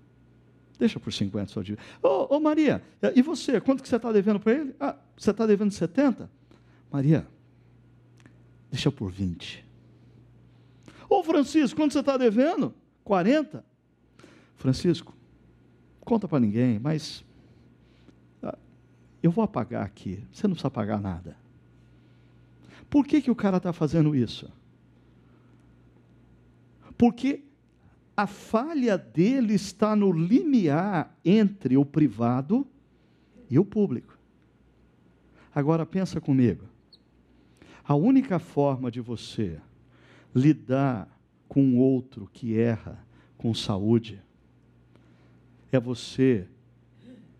[0.78, 1.82] Deixa por 50 sua dívida.
[2.02, 2.84] Ô, Maria,
[3.16, 3.60] e você?
[3.60, 4.76] Quanto que você está devendo para ele?
[4.80, 6.30] Ah, você está devendo 70?
[6.92, 7.28] Maria,
[8.72, 9.66] deixa por 20.
[11.10, 12.74] Ô Francisco, quanto você está devendo?
[13.04, 13.66] 40?
[14.56, 15.16] Francisco,
[16.02, 17.24] conta para ninguém, mas
[18.44, 18.58] ah,
[19.24, 20.24] eu vou apagar aqui.
[20.32, 21.36] Você não precisa pagar nada.
[22.90, 24.52] Por que, que o cara está fazendo isso?
[26.98, 27.47] Porque
[28.18, 32.66] a falha dele está no limiar entre o privado
[33.48, 34.18] e o público.
[35.54, 36.66] Agora pensa comigo.
[37.84, 39.62] A única forma de você
[40.34, 41.08] lidar
[41.48, 43.06] com outro que erra
[43.38, 44.20] com saúde
[45.72, 46.48] é você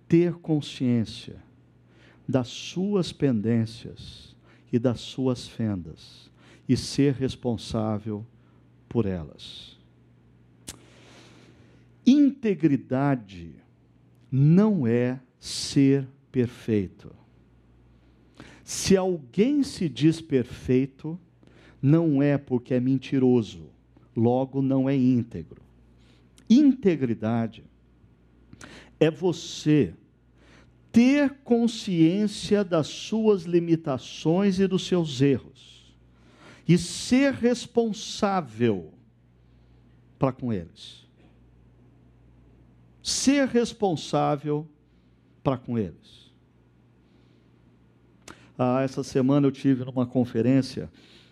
[0.08, 1.42] ter consciência
[2.30, 4.36] das suas pendências
[4.72, 6.30] e das suas fendas
[6.70, 8.24] e ser responsável
[8.88, 9.77] por elas.
[12.10, 13.54] Integridade
[14.32, 17.14] não é ser perfeito.
[18.64, 21.20] Se alguém se diz perfeito,
[21.82, 23.70] não é porque é mentiroso,
[24.16, 25.62] logo não é íntegro.
[26.50, 27.66] Integridade
[29.02, 29.94] é você
[30.94, 35.94] ter consciência das suas limitações e dos seus erros
[36.66, 38.94] e ser responsável
[40.18, 41.07] para com eles
[43.08, 44.68] ser responsável
[45.42, 46.30] para com eles.
[48.60, 50.90] Ah, essa semana eu tive numa conferência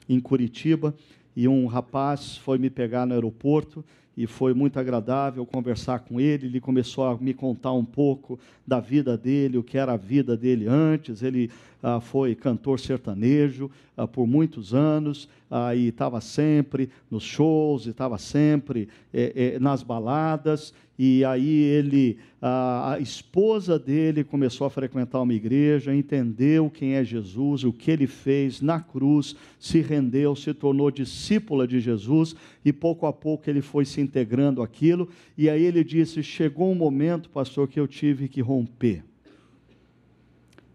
[0.07, 0.95] em Curitiba
[1.36, 3.84] e um rapaz foi me pegar no aeroporto
[4.15, 6.45] e foi muito agradável conversar com ele.
[6.45, 10.38] Ele começou a me contar um pouco da vida dele, o que era a vida
[10.38, 11.21] dele antes.
[11.21, 11.51] Ele
[11.86, 18.18] ah, foi cantor sertanejo ah, por muitos anos ah, e estava sempre nos shows, estava
[18.18, 20.74] sempre eh, eh, nas baladas.
[20.98, 27.04] E aí ele, a, a, esposa dele começou a frequentar uma igreja, entendeu quem é
[27.04, 32.74] Jesus, o que ele fez na cruz, se rendeu, se tornou discípula de Jesus e
[32.74, 35.08] pouco a pouco ele foi se integrando aquilo.
[35.38, 39.04] E aí ele disse: chegou um momento, pastor, que eu tive que romper.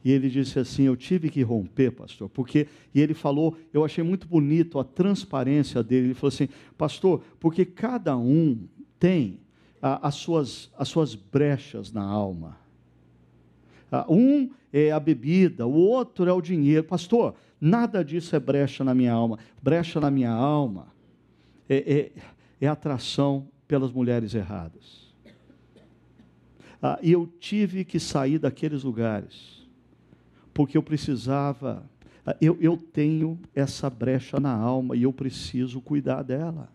[0.05, 2.66] E ele disse assim: Eu tive que romper, pastor, porque.
[2.94, 6.09] E ele falou, eu achei muito bonito a transparência dele.
[6.09, 8.66] Ele falou assim: Pastor, porque cada um
[8.98, 9.40] tem
[9.80, 12.57] as, suas, as suas brechas na alma.
[14.09, 16.84] um é a bebida, o outro é o dinheiro.
[16.84, 19.38] Pastor, nada disso é brecha na minha alma.
[19.62, 20.92] Brecha na minha alma
[21.68, 22.12] é, é,
[22.61, 25.11] é atração pelas mulheres erradas.
[26.82, 29.60] Ah, e eu tive que sair daqueles lugares,
[30.61, 31.91] porque eu precisava,
[32.39, 36.71] eu, eu tenho essa brecha na alma e eu preciso cuidar dela.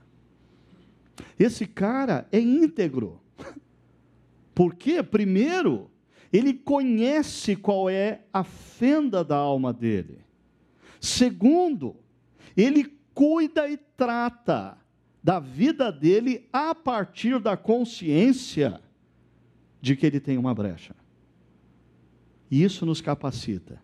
[1.38, 3.22] Esse cara é íntegro.
[4.56, 5.92] Porque, primeiro,
[6.34, 10.18] ele conhece qual é a fenda da alma dele.
[11.00, 11.96] Segundo,
[12.58, 14.80] ele cuida e trata
[15.24, 18.82] da vida dele a partir da consciência
[19.80, 20.96] de que ele tem uma brecha.
[22.50, 23.82] E isso nos capacita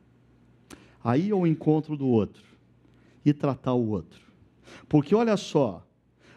[1.04, 2.44] a ir ao encontro do outro
[3.26, 4.22] e tratar o outro.
[4.88, 5.86] Porque olha só,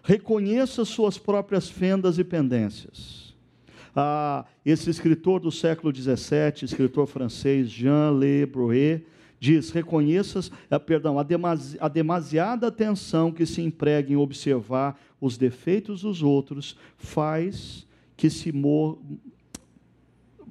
[0.02, 3.34] reconheça suas próprias fendas e pendências.
[3.94, 9.06] Ah, esse escritor do século XVII, escritor francês Jean Le Bruet,
[9.38, 15.38] diz: reconheça, ah, perdão, a, demasi, a demasiada atenção que se emprega em observar os
[15.38, 18.98] defeitos dos outros faz que se, mor,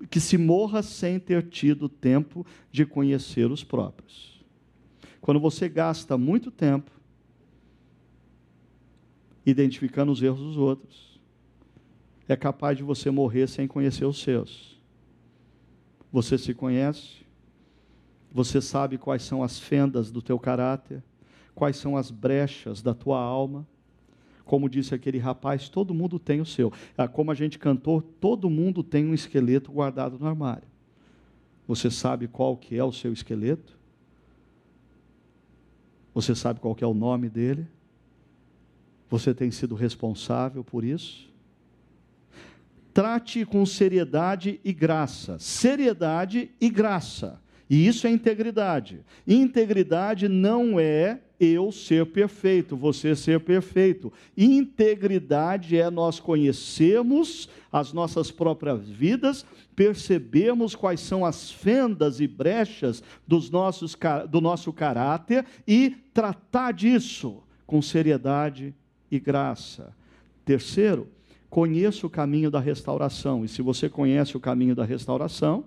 [0.09, 4.43] que se morra sem ter tido tempo de conhecer os próprios.
[5.21, 6.91] Quando você gasta muito tempo
[9.45, 11.19] identificando os erros dos outros.
[12.27, 14.79] É capaz de você morrer sem conhecer os seus.
[16.11, 17.25] Você se conhece,
[18.31, 21.03] você sabe quais são as fendas do teu caráter,
[21.53, 23.67] quais são as brechas da tua alma.
[24.45, 26.71] Como disse aquele rapaz, todo mundo tem o seu.
[26.97, 30.67] Ah, como a gente cantou, todo mundo tem um esqueleto guardado no armário.
[31.67, 33.77] Você sabe qual que é o seu esqueleto?
[36.13, 37.65] Você sabe qual que é o nome dele?
[39.09, 41.31] Você tem sido responsável por isso?
[42.93, 45.39] Trate com seriedade e graça.
[45.39, 47.41] Seriedade e graça.
[47.69, 49.03] E isso é integridade.
[49.25, 54.11] Integridade não é eu ser perfeito, você ser perfeito.
[54.37, 63.03] Integridade é nós conhecermos as nossas próprias vidas, percebermos quais são as fendas e brechas
[63.27, 63.97] dos nossos,
[64.29, 68.73] do nosso caráter e tratar disso com seriedade
[69.09, 69.95] e graça.
[70.45, 71.07] Terceiro,
[71.49, 73.45] conheça o caminho da restauração.
[73.45, 75.63] E se você conhece o caminho da restauração,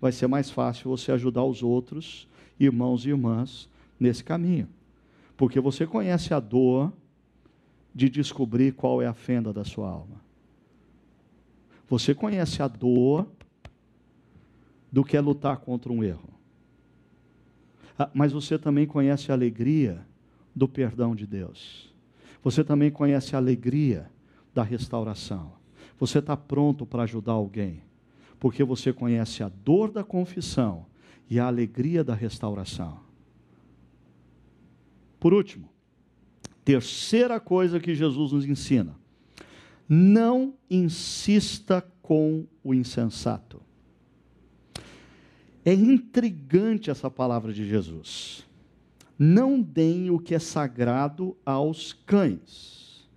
[0.00, 2.28] vai ser mais fácil você ajudar os outros,
[2.58, 4.68] irmãos e irmãs, nesse caminho.
[5.36, 6.92] Porque você conhece a dor
[7.94, 10.20] de descobrir qual é a fenda da sua alma.
[11.88, 13.26] Você conhece a dor
[14.90, 16.28] do que é lutar contra um erro.
[17.98, 20.06] Ah, mas você também conhece a alegria
[20.54, 21.92] do perdão de Deus.
[22.42, 24.10] Você também conhece a alegria
[24.54, 25.52] da restauração.
[25.98, 27.82] Você está pronto para ajudar alguém,
[28.40, 30.86] porque você conhece a dor da confissão
[31.30, 33.00] e a alegria da restauração.
[35.22, 35.68] Por último,
[36.64, 38.98] terceira coisa que Jesus nos ensina:
[39.88, 43.62] não insista com o insensato.
[45.64, 48.44] É intrigante essa palavra de Jesus.
[49.16, 53.08] Não deem o que é sagrado aos cães.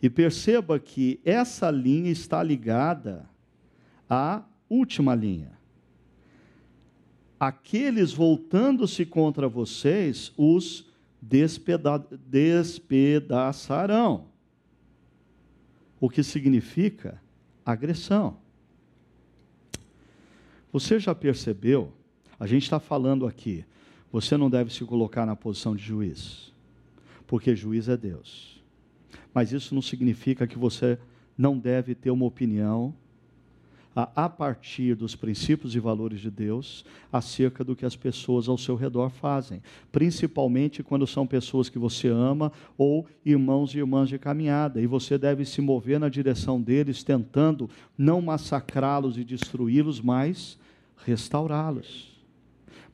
[0.00, 3.28] E perceba que essa linha está ligada
[4.08, 5.58] à última linha.
[7.40, 10.87] Aqueles voltando-se contra vocês os
[11.28, 14.26] despeda despedaçarão.
[16.00, 17.20] O que significa
[17.64, 18.38] agressão.
[20.72, 21.92] Você já percebeu?
[22.40, 23.64] A gente está falando aqui.
[24.10, 26.54] Você não deve se colocar na posição de juiz,
[27.26, 28.62] porque juiz é Deus.
[29.34, 30.98] Mas isso não significa que você
[31.36, 32.94] não deve ter uma opinião
[34.14, 38.76] a, partir dos princípios e valores de Deus acerca do que as pessoas ao seu
[38.76, 44.80] redor fazem, principalmente quando são pessoas que você ama ou irmãos e irmãs de caminhada,
[44.80, 50.56] e você deve se mover na direção deles, tentando não massacrá-los e destruí-los, mas
[51.04, 52.16] restaurá-los.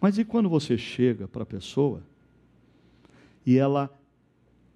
[0.00, 2.02] Mas e quando você chega para a pessoa
[3.44, 3.90] e ela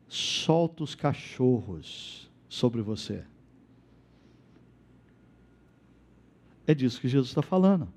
[0.07, 3.25] solta os cachorros sobre você?
[6.69, 7.89] É disso que Jesus está falando.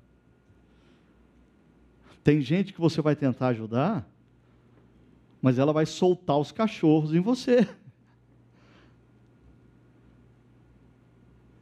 [2.24, 4.08] Tem gente que você vai tentar ajudar,
[5.42, 7.68] mas ela vai soltar os cachorros em você.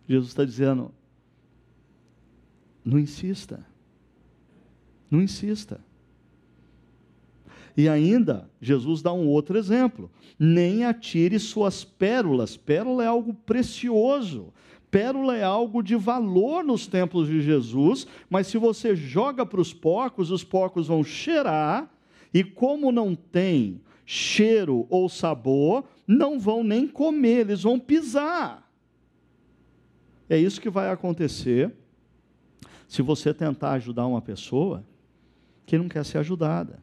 [0.08, 0.94] Jesus está dizendo:
[2.84, 3.66] não insista.
[5.10, 5.80] Não insista.
[7.76, 10.08] E ainda, Jesus dá um outro exemplo:
[10.38, 12.56] nem atire suas pérolas.
[12.56, 14.52] Pérola é algo precioso.
[14.90, 19.72] Pérola é algo de valor nos templos de Jesus, mas se você joga para os
[19.72, 21.88] porcos, os porcos vão cheirar,
[22.34, 28.68] e como não tem cheiro ou sabor, não vão nem comer, eles vão pisar.
[30.28, 31.72] É isso que vai acontecer
[32.88, 34.84] se você tentar ajudar uma pessoa
[35.64, 36.82] que não quer ser ajudada.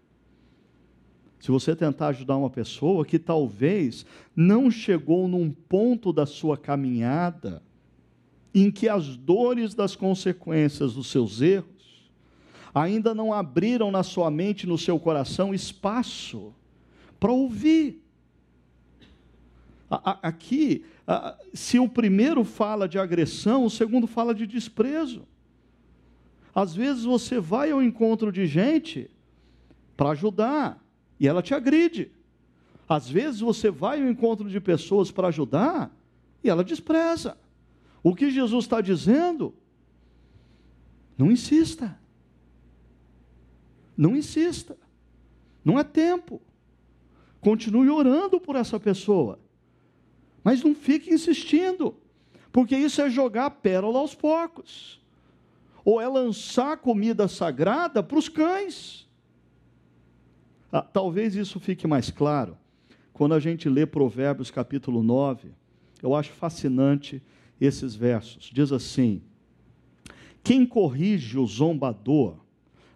[1.39, 4.05] Se você tentar ajudar uma pessoa que talvez
[4.36, 7.62] não chegou num ponto da sua caminhada
[8.53, 12.11] em que as dores das consequências dos seus erros
[12.73, 16.53] ainda não abriram na sua mente, no seu coração, espaço
[17.19, 18.03] para ouvir.
[19.89, 20.83] Aqui,
[21.53, 25.25] se o primeiro fala de agressão, o segundo fala de desprezo.
[26.53, 29.09] Às vezes você vai ao encontro de gente
[29.95, 30.83] para ajudar
[31.19, 32.11] e ela te agride.
[32.87, 35.91] Às vezes você vai ao encontro de pessoas para ajudar
[36.43, 37.37] e ela despreza.
[38.03, 39.53] O que Jesus está dizendo?
[41.17, 41.97] Não insista.
[43.95, 44.77] Não insista.
[45.65, 46.41] Não é tempo.
[47.41, 49.39] Continue orando por essa pessoa.
[50.43, 51.95] Mas não fique insistindo,
[52.51, 55.01] porque isso é jogar pérola aos porcos.
[55.83, 59.07] Ou é lançar comida sagrada para os cães.
[60.71, 62.57] Ah, talvez isso fique mais claro
[63.13, 65.49] quando a gente lê Provérbios capítulo 9.
[66.03, 67.21] Eu acho fascinante
[67.60, 68.49] esses versos.
[68.53, 69.22] Diz assim:
[70.43, 72.36] Quem corrige o zombador,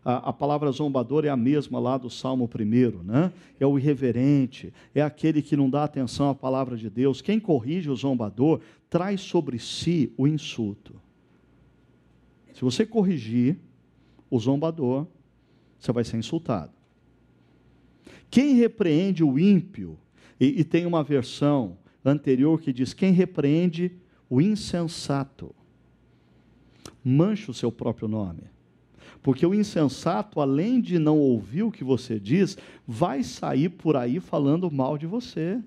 [0.04, 3.32] a, a, palavra zombador é a mesma lá do Salmo 1, né?
[3.60, 7.22] É o irreverente, é aquele que não dá atenção à palavra de Deus.
[7.22, 10.96] Quem corrige o zombador traz sobre si o insulto.
[12.54, 13.58] Se você corrigir
[14.30, 15.08] o zombador,
[15.80, 16.72] você vai ser insultado.
[18.30, 19.98] Quem repreende o ímpio,
[20.40, 23.92] e, e tem uma versão anterior que diz: quem repreende
[24.32, 25.54] o insensato
[27.04, 28.44] mancha o seu próprio nome.
[29.22, 32.58] Porque o insensato, além de não ouvir o que você diz,
[32.88, 35.62] vai sair por aí falando mal de você.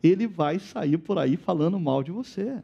[0.00, 2.62] Ele vai sair por aí falando mal de você.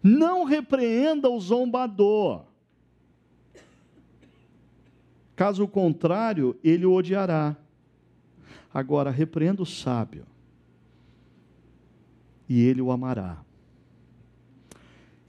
[0.00, 2.44] Não repreenda o zombador.
[5.34, 7.56] Caso contrário, ele o odiará.
[8.72, 10.24] Agora, repreenda o sábio
[12.48, 13.42] e ele o amará.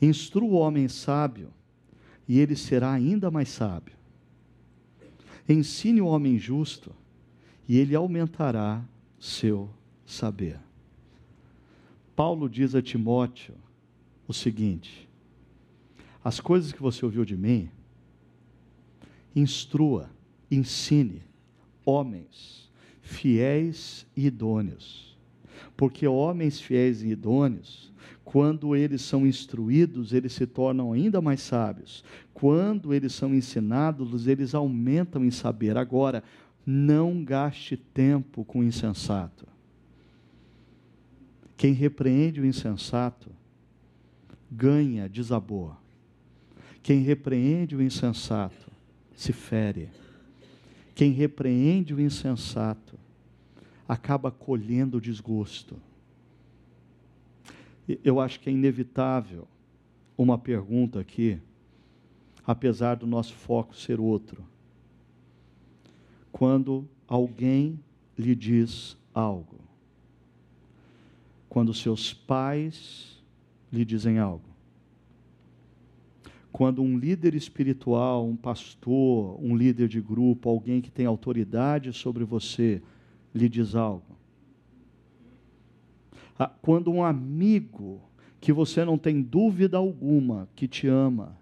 [0.01, 1.51] Instrua o homem sábio,
[2.27, 3.95] e ele será ainda mais sábio.
[5.47, 6.95] Ensine o homem justo,
[7.67, 8.83] e ele aumentará
[9.19, 9.69] seu
[10.05, 10.59] saber.
[12.15, 13.55] Paulo diz a Timóteo
[14.27, 15.09] o seguinte:
[16.23, 17.69] as coisas que você ouviu de mim,
[19.35, 20.09] instrua,
[20.49, 21.23] ensine
[21.85, 22.69] homens
[23.01, 25.08] fiéis e idôneos.
[25.79, 27.89] Porque homens fiéis e idôneos,
[28.25, 32.03] quando eles são instruídos, eles se tornam ainda mais sábios.
[32.33, 35.77] Quando eles são ensinados, eles aumentam em saber.
[35.77, 36.21] Agora,
[36.65, 39.47] não gaste tempo com o insensato.
[41.55, 43.31] Quem repreende o insensato
[44.51, 45.77] ganha desabor.
[46.83, 48.69] Quem repreende o insensato
[49.15, 49.87] se fere.
[50.93, 52.98] Quem repreende o insensato
[53.89, 55.75] acaba colhendo desgosto.
[58.03, 59.47] Eu acho que é inevitável
[60.15, 61.39] uma pergunta aqui,
[62.45, 64.45] apesar do nosso foco ser outro.
[66.31, 67.79] Quando alguém
[68.15, 69.59] lhe diz algo,
[71.49, 73.19] quando seus pais
[73.73, 74.47] lhe dizem algo,
[76.51, 82.23] quando um líder espiritual, um pastor, um líder de grupo, alguém que tem autoridade sobre
[82.23, 82.83] você,
[83.39, 84.17] lhe diz algo.
[86.37, 88.01] Ah, quando um amigo
[88.39, 91.37] que você não tem dúvida alguma que te ama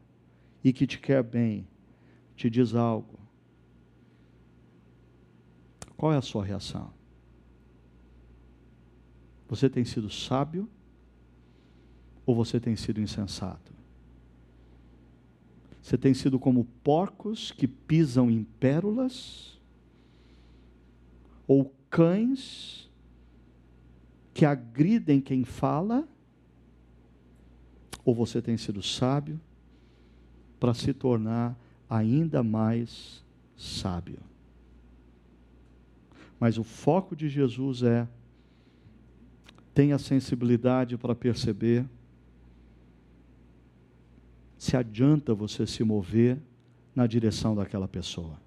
[0.63, 1.67] e que te quer bem,
[2.35, 3.19] te diz algo.
[5.95, 6.91] Qual é a sua reação?
[9.47, 10.69] Você tem sido sábio
[12.25, 13.73] ou você tem sido insensato?
[15.81, 19.57] Você tem sido como porcos que pisam em pérolas?
[21.47, 22.89] Ou cães
[24.33, 26.07] que agridem quem fala?
[28.05, 29.39] Ou você tem sido sábio
[30.59, 31.57] para se tornar
[31.89, 33.23] ainda mais
[33.55, 34.19] sábio?
[36.39, 38.07] Mas o foco de Jesus é
[39.73, 41.85] tenha sensibilidade para perceber
[44.57, 46.39] se adianta você se mover
[46.95, 48.41] na direção daquela pessoa.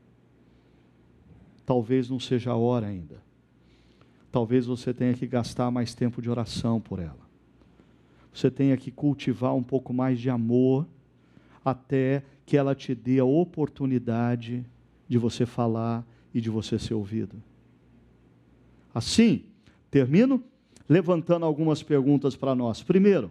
[1.64, 3.22] Talvez não seja a hora ainda.
[4.30, 7.28] Talvez você tenha que gastar mais tempo de oração por ela.
[8.32, 10.86] Você tenha que cultivar um pouco mais de amor
[11.64, 14.64] até que ela te dê a oportunidade
[15.08, 17.42] de você falar e de você ser ouvido.
[18.94, 19.44] Assim,
[19.90, 20.42] termino
[20.88, 22.82] levantando algumas perguntas para nós.
[22.82, 23.30] Primeiro,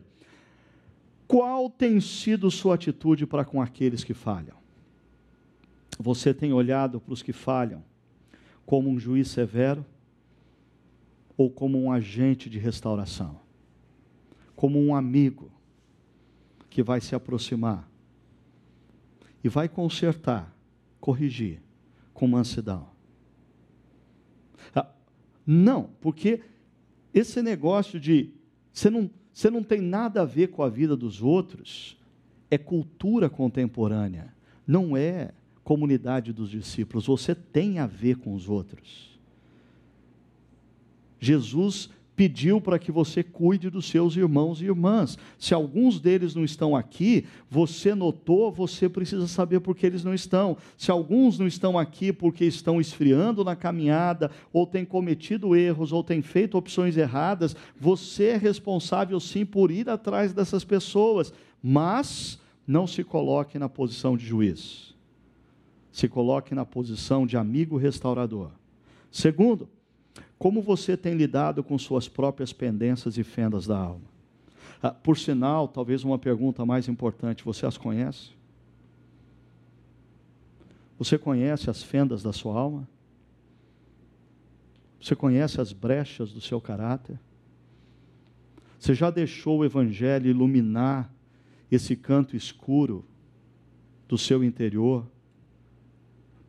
[1.28, 4.58] qual tem sido sua atitude para com aqueles que falham?
[6.00, 7.84] Você tem olhado para os que falham
[8.66, 9.86] como um juiz severo
[11.40, 13.40] ou como um agente de restauração?
[14.58, 15.50] Como um amigo
[16.70, 17.90] que vai se aproximar
[19.42, 20.54] e vai consertar,
[21.00, 21.62] corrigir
[22.14, 22.90] com mansidão?
[24.76, 24.92] Ah,
[25.48, 26.42] não, porque
[27.14, 28.34] esse negócio de
[28.74, 31.98] você não você não tem nada a ver com a vida dos outros,
[32.52, 34.36] é cultura contemporânea,
[34.68, 35.32] não é
[35.64, 39.18] comunidade dos discípulos, você tem a ver com os outros.
[41.20, 41.90] Jesus
[42.20, 45.18] pediu para que você cuide dos seus irmãos e irmãs.
[45.38, 50.14] Se alguns deles não estão aqui, você notou, você precisa saber por que eles não
[50.14, 50.58] estão.
[50.78, 56.04] Se alguns não estão aqui porque estão esfriando na caminhada, ou têm cometido erros, ou
[56.04, 61.32] têm feito opções erradas, você é responsável sim por ir atrás dessas pessoas,
[61.64, 64.94] mas não se coloque na posição de juiz.
[65.90, 68.52] Se coloque na posição de amigo restaurador.
[69.10, 69.70] Segundo,
[70.40, 74.08] como você tem lidado com suas próprias pendências e fendas da alma?
[74.82, 78.32] Ah, por sinal, talvez uma pergunta mais importante: você as conhece?
[80.98, 82.88] Você conhece as fendas da sua alma?
[85.02, 87.20] Você conhece as brechas do seu caráter?
[88.80, 91.14] Você já deixou o Evangelho iluminar
[91.70, 93.06] esse canto escuro
[94.08, 95.06] do seu interior,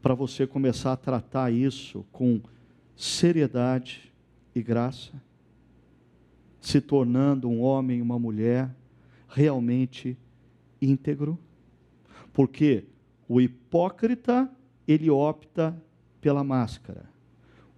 [0.00, 2.40] para você começar a tratar isso com
[2.96, 4.12] seriedade
[4.54, 5.12] e graça,
[6.60, 8.74] se tornando um homem e uma mulher
[9.28, 10.16] realmente
[10.80, 11.38] íntegro,
[12.32, 12.84] porque
[13.28, 14.50] o hipócrita,
[14.86, 15.80] ele opta
[16.20, 17.08] pela máscara,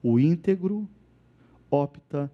[0.03, 0.89] o íntegro
[1.71, 2.31] opta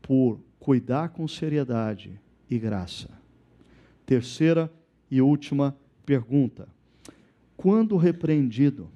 [0.00, 3.08] por cuidar com seriedade e graça.
[4.04, 4.72] Terceira
[5.10, 6.68] e última pergunta:
[7.56, 8.88] quando repreendido,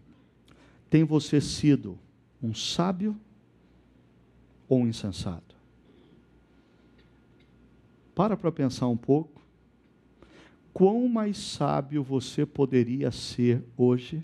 [0.90, 1.98] tem você sido
[2.46, 3.16] um sábio
[4.68, 5.56] ou um insensato?
[8.14, 9.42] Para para pensar um pouco.
[10.72, 14.22] Quão mais sábio você poderia ser hoje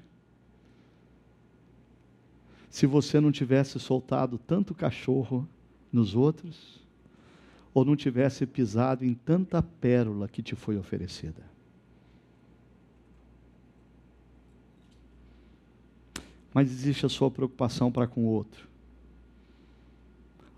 [2.71, 5.49] se você não tivesse soltado tanto cachorro
[5.93, 6.81] nos outros
[7.75, 11.43] ou não tivesse pisado em tanta pérola que te foi oferecida?
[16.53, 18.69] Mas existe a sua preocupação para com o outro.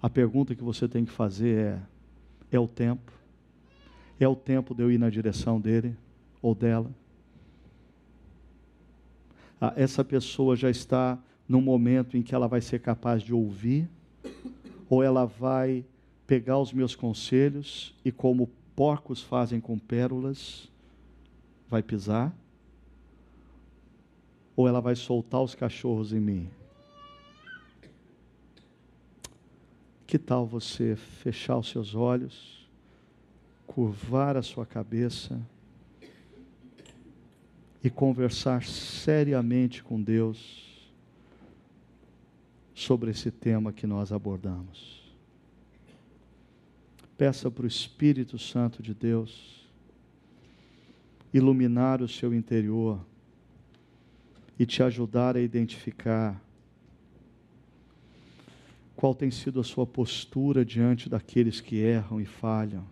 [0.02, 1.82] A pergunta que você tem que fazer é:
[2.52, 3.12] é o tempo?
[4.18, 5.96] É o tempo de eu ir na direção dele
[6.42, 6.90] ou dela?
[9.60, 11.18] Ah, essa pessoa já está
[11.48, 13.88] num momento em que ela vai ser capaz de ouvir,
[14.88, 15.84] ou ela vai
[16.26, 20.70] pegar os meus conselhos e, como porcos fazem com pérolas,
[21.68, 22.34] vai pisar?
[24.56, 26.50] Ou ela vai soltar os cachorros em mim?
[30.06, 32.68] Que tal você fechar os seus olhos,
[33.66, 35.40] curvar a sua cabeça
[37.82, 40.92] e conversar seriamente com Deus
[42.74, 45.02] sobre esse tema que nós abordamos?
[47.18, 49.64] Peça para o Espírito Santo de Deus
[51.32, 53.04] iluminar o seu interior
[54.58, 56.40] e te ajudar a identificar
[58.96, 62.86] qual tem sido a sua postura diante daqueles que erram e falham.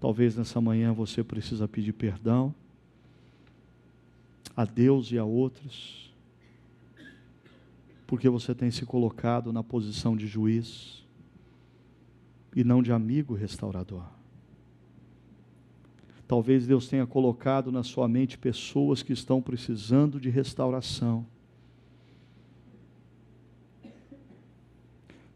[0.00, 2.54] Talvez nessa manhã você precisa pedir perdão
[4.56, 6.12] a Deus e a outros,
[8.06, 11.04] porque você tem se colocado na posição de juiz
[12.54, 14.04] e não de amigo restaurador.
[16.26, 21.26] Talvez Deus tenha colocado na sua mente pessoas que estão precisando de restauração.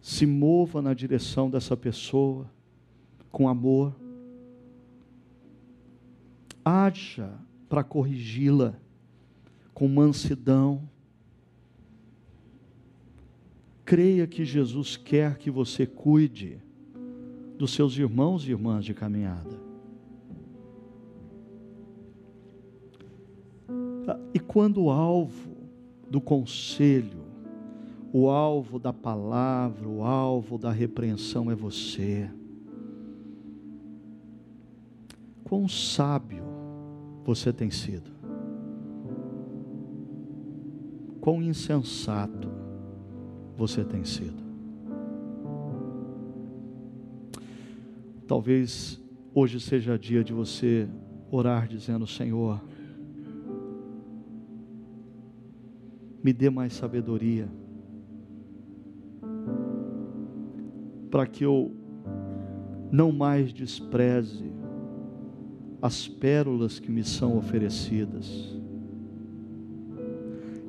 [0.00, 2.50] Se mova na direção dessa pessoa
[3.30, 3.94] com amor.
[6.64, 7.32] Haja
[7.68, 8.74] para corrigi-la
[9.74, 10.88] com mansidão.
[13.84, 16.58] Creia que Jesus quer que você cuide
[17.58, 19.67] dos seus irmãos e irmãs de caminhada.
[24.48, 25.50] Quando o alvo
[26.10, 27.22] do conselho,
[28.10, 32.30] o alvo da palavra, o alvo da repreensão é você,
[35.44, 36.42] quão sábio
[37.24, 38.10] você tem sido,
[41.20, 42.48] quão insensato
[43.54, 44.48] você tem sido.
[48.26, 48.98] Talvez
[49.34, 50.88] hoje seja dia de você
[51.30, 52.62] orar dizendo: Senhor,
[56.28, 57.48] me dê mais sabedoria,
[61.10, 61.72] para que eu
[62.92, 64.52] não mais despreze
[65.80, 68.60] as pérolas que me são oferecidas,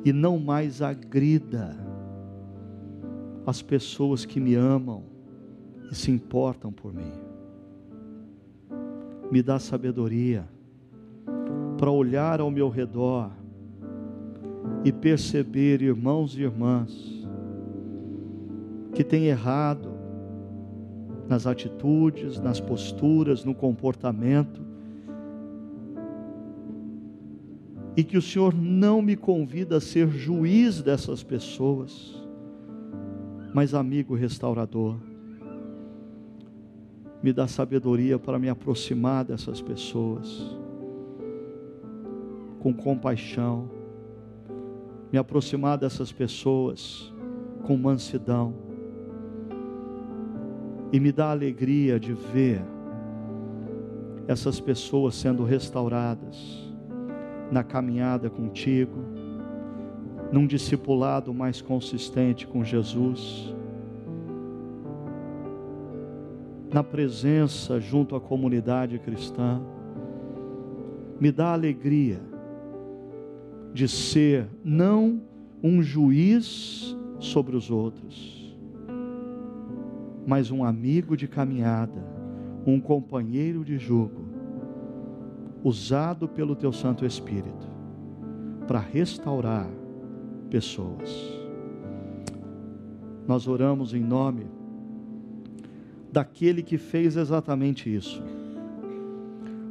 [0.05, 1.76] e não mais agrida
[3.45, 5.03] as pessoas que me amam
[5.91, 7.12] e se importam por mim.
[9.30, 10.47] Me dá sabedoria
[11.78, 13.38] para olhar ao meu redor
[14.84, 17.28] e perceber, irmãos e irmãs,
[18.93, 19.89] que tem errado
[21.28, 24.62] nas atitudes, nas posturas, no comportamento,
[27.95, 32.16] e que o Senhor não me convida a ser juiz dessas pessoas,
[33.53, 34.95] mas amigo restaurador
[37.22, 40.57] me dá sabedoria para me aproximar dessas pessoas,
[42.60, 43.70] com compaixão,
[45.12, 47.14] me aproximar dessas pessoas
[47.64, 48.53] com mansidão,
[50.91, 52.62] e me dá alegria de ver
[54.28, 56.68] essas pessoas sendo restauradas
[57.51, 58.97] na caminhada contigo,
[60.32, 63.53] num discipulado mais consistente com Jesus
[66.72, 69.60] na presença junto à comunidade cristã.
[71.20, 72.28] Me dá alegria
[73.74, 75.22] de ser não
[75.63, 78.57] um juiz sobre os outros,
[80.26, 82.05] mas um amigo de caminhada,
[82.65, 84.30] um companheiro de jugo,
[85.63, 87.67] usado pelo teu Santo Espírito
[88.67, 89.67] para restaurar
[90.49, 91.09] pessoas.
[93.28, 94.45] Nós oramos em nome
[96.11, 98.24] daquele que fez exatamente isso,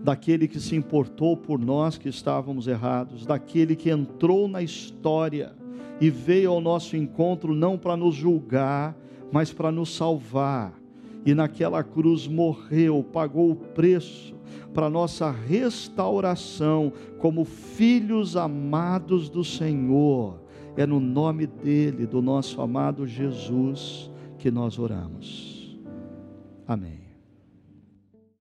[0.09, 5.55] daquele que se importou por nós que estávamos errados, daquele que entrou na história
[6.01, 8.97] e veio ao nosso encontro não para nos julgar,
[9.31, 10.73] mas para nos salvar.
[11.27, 14.35] E naquela cruz morreu, pagou o preço
[14.73, 20.41] para nossa restauração como filhos amados do Senhor.
[20.75, 25.79] É no nome dele, do nosso amado Jesus, que nós oramos.
[26.67, 27.08] Amém.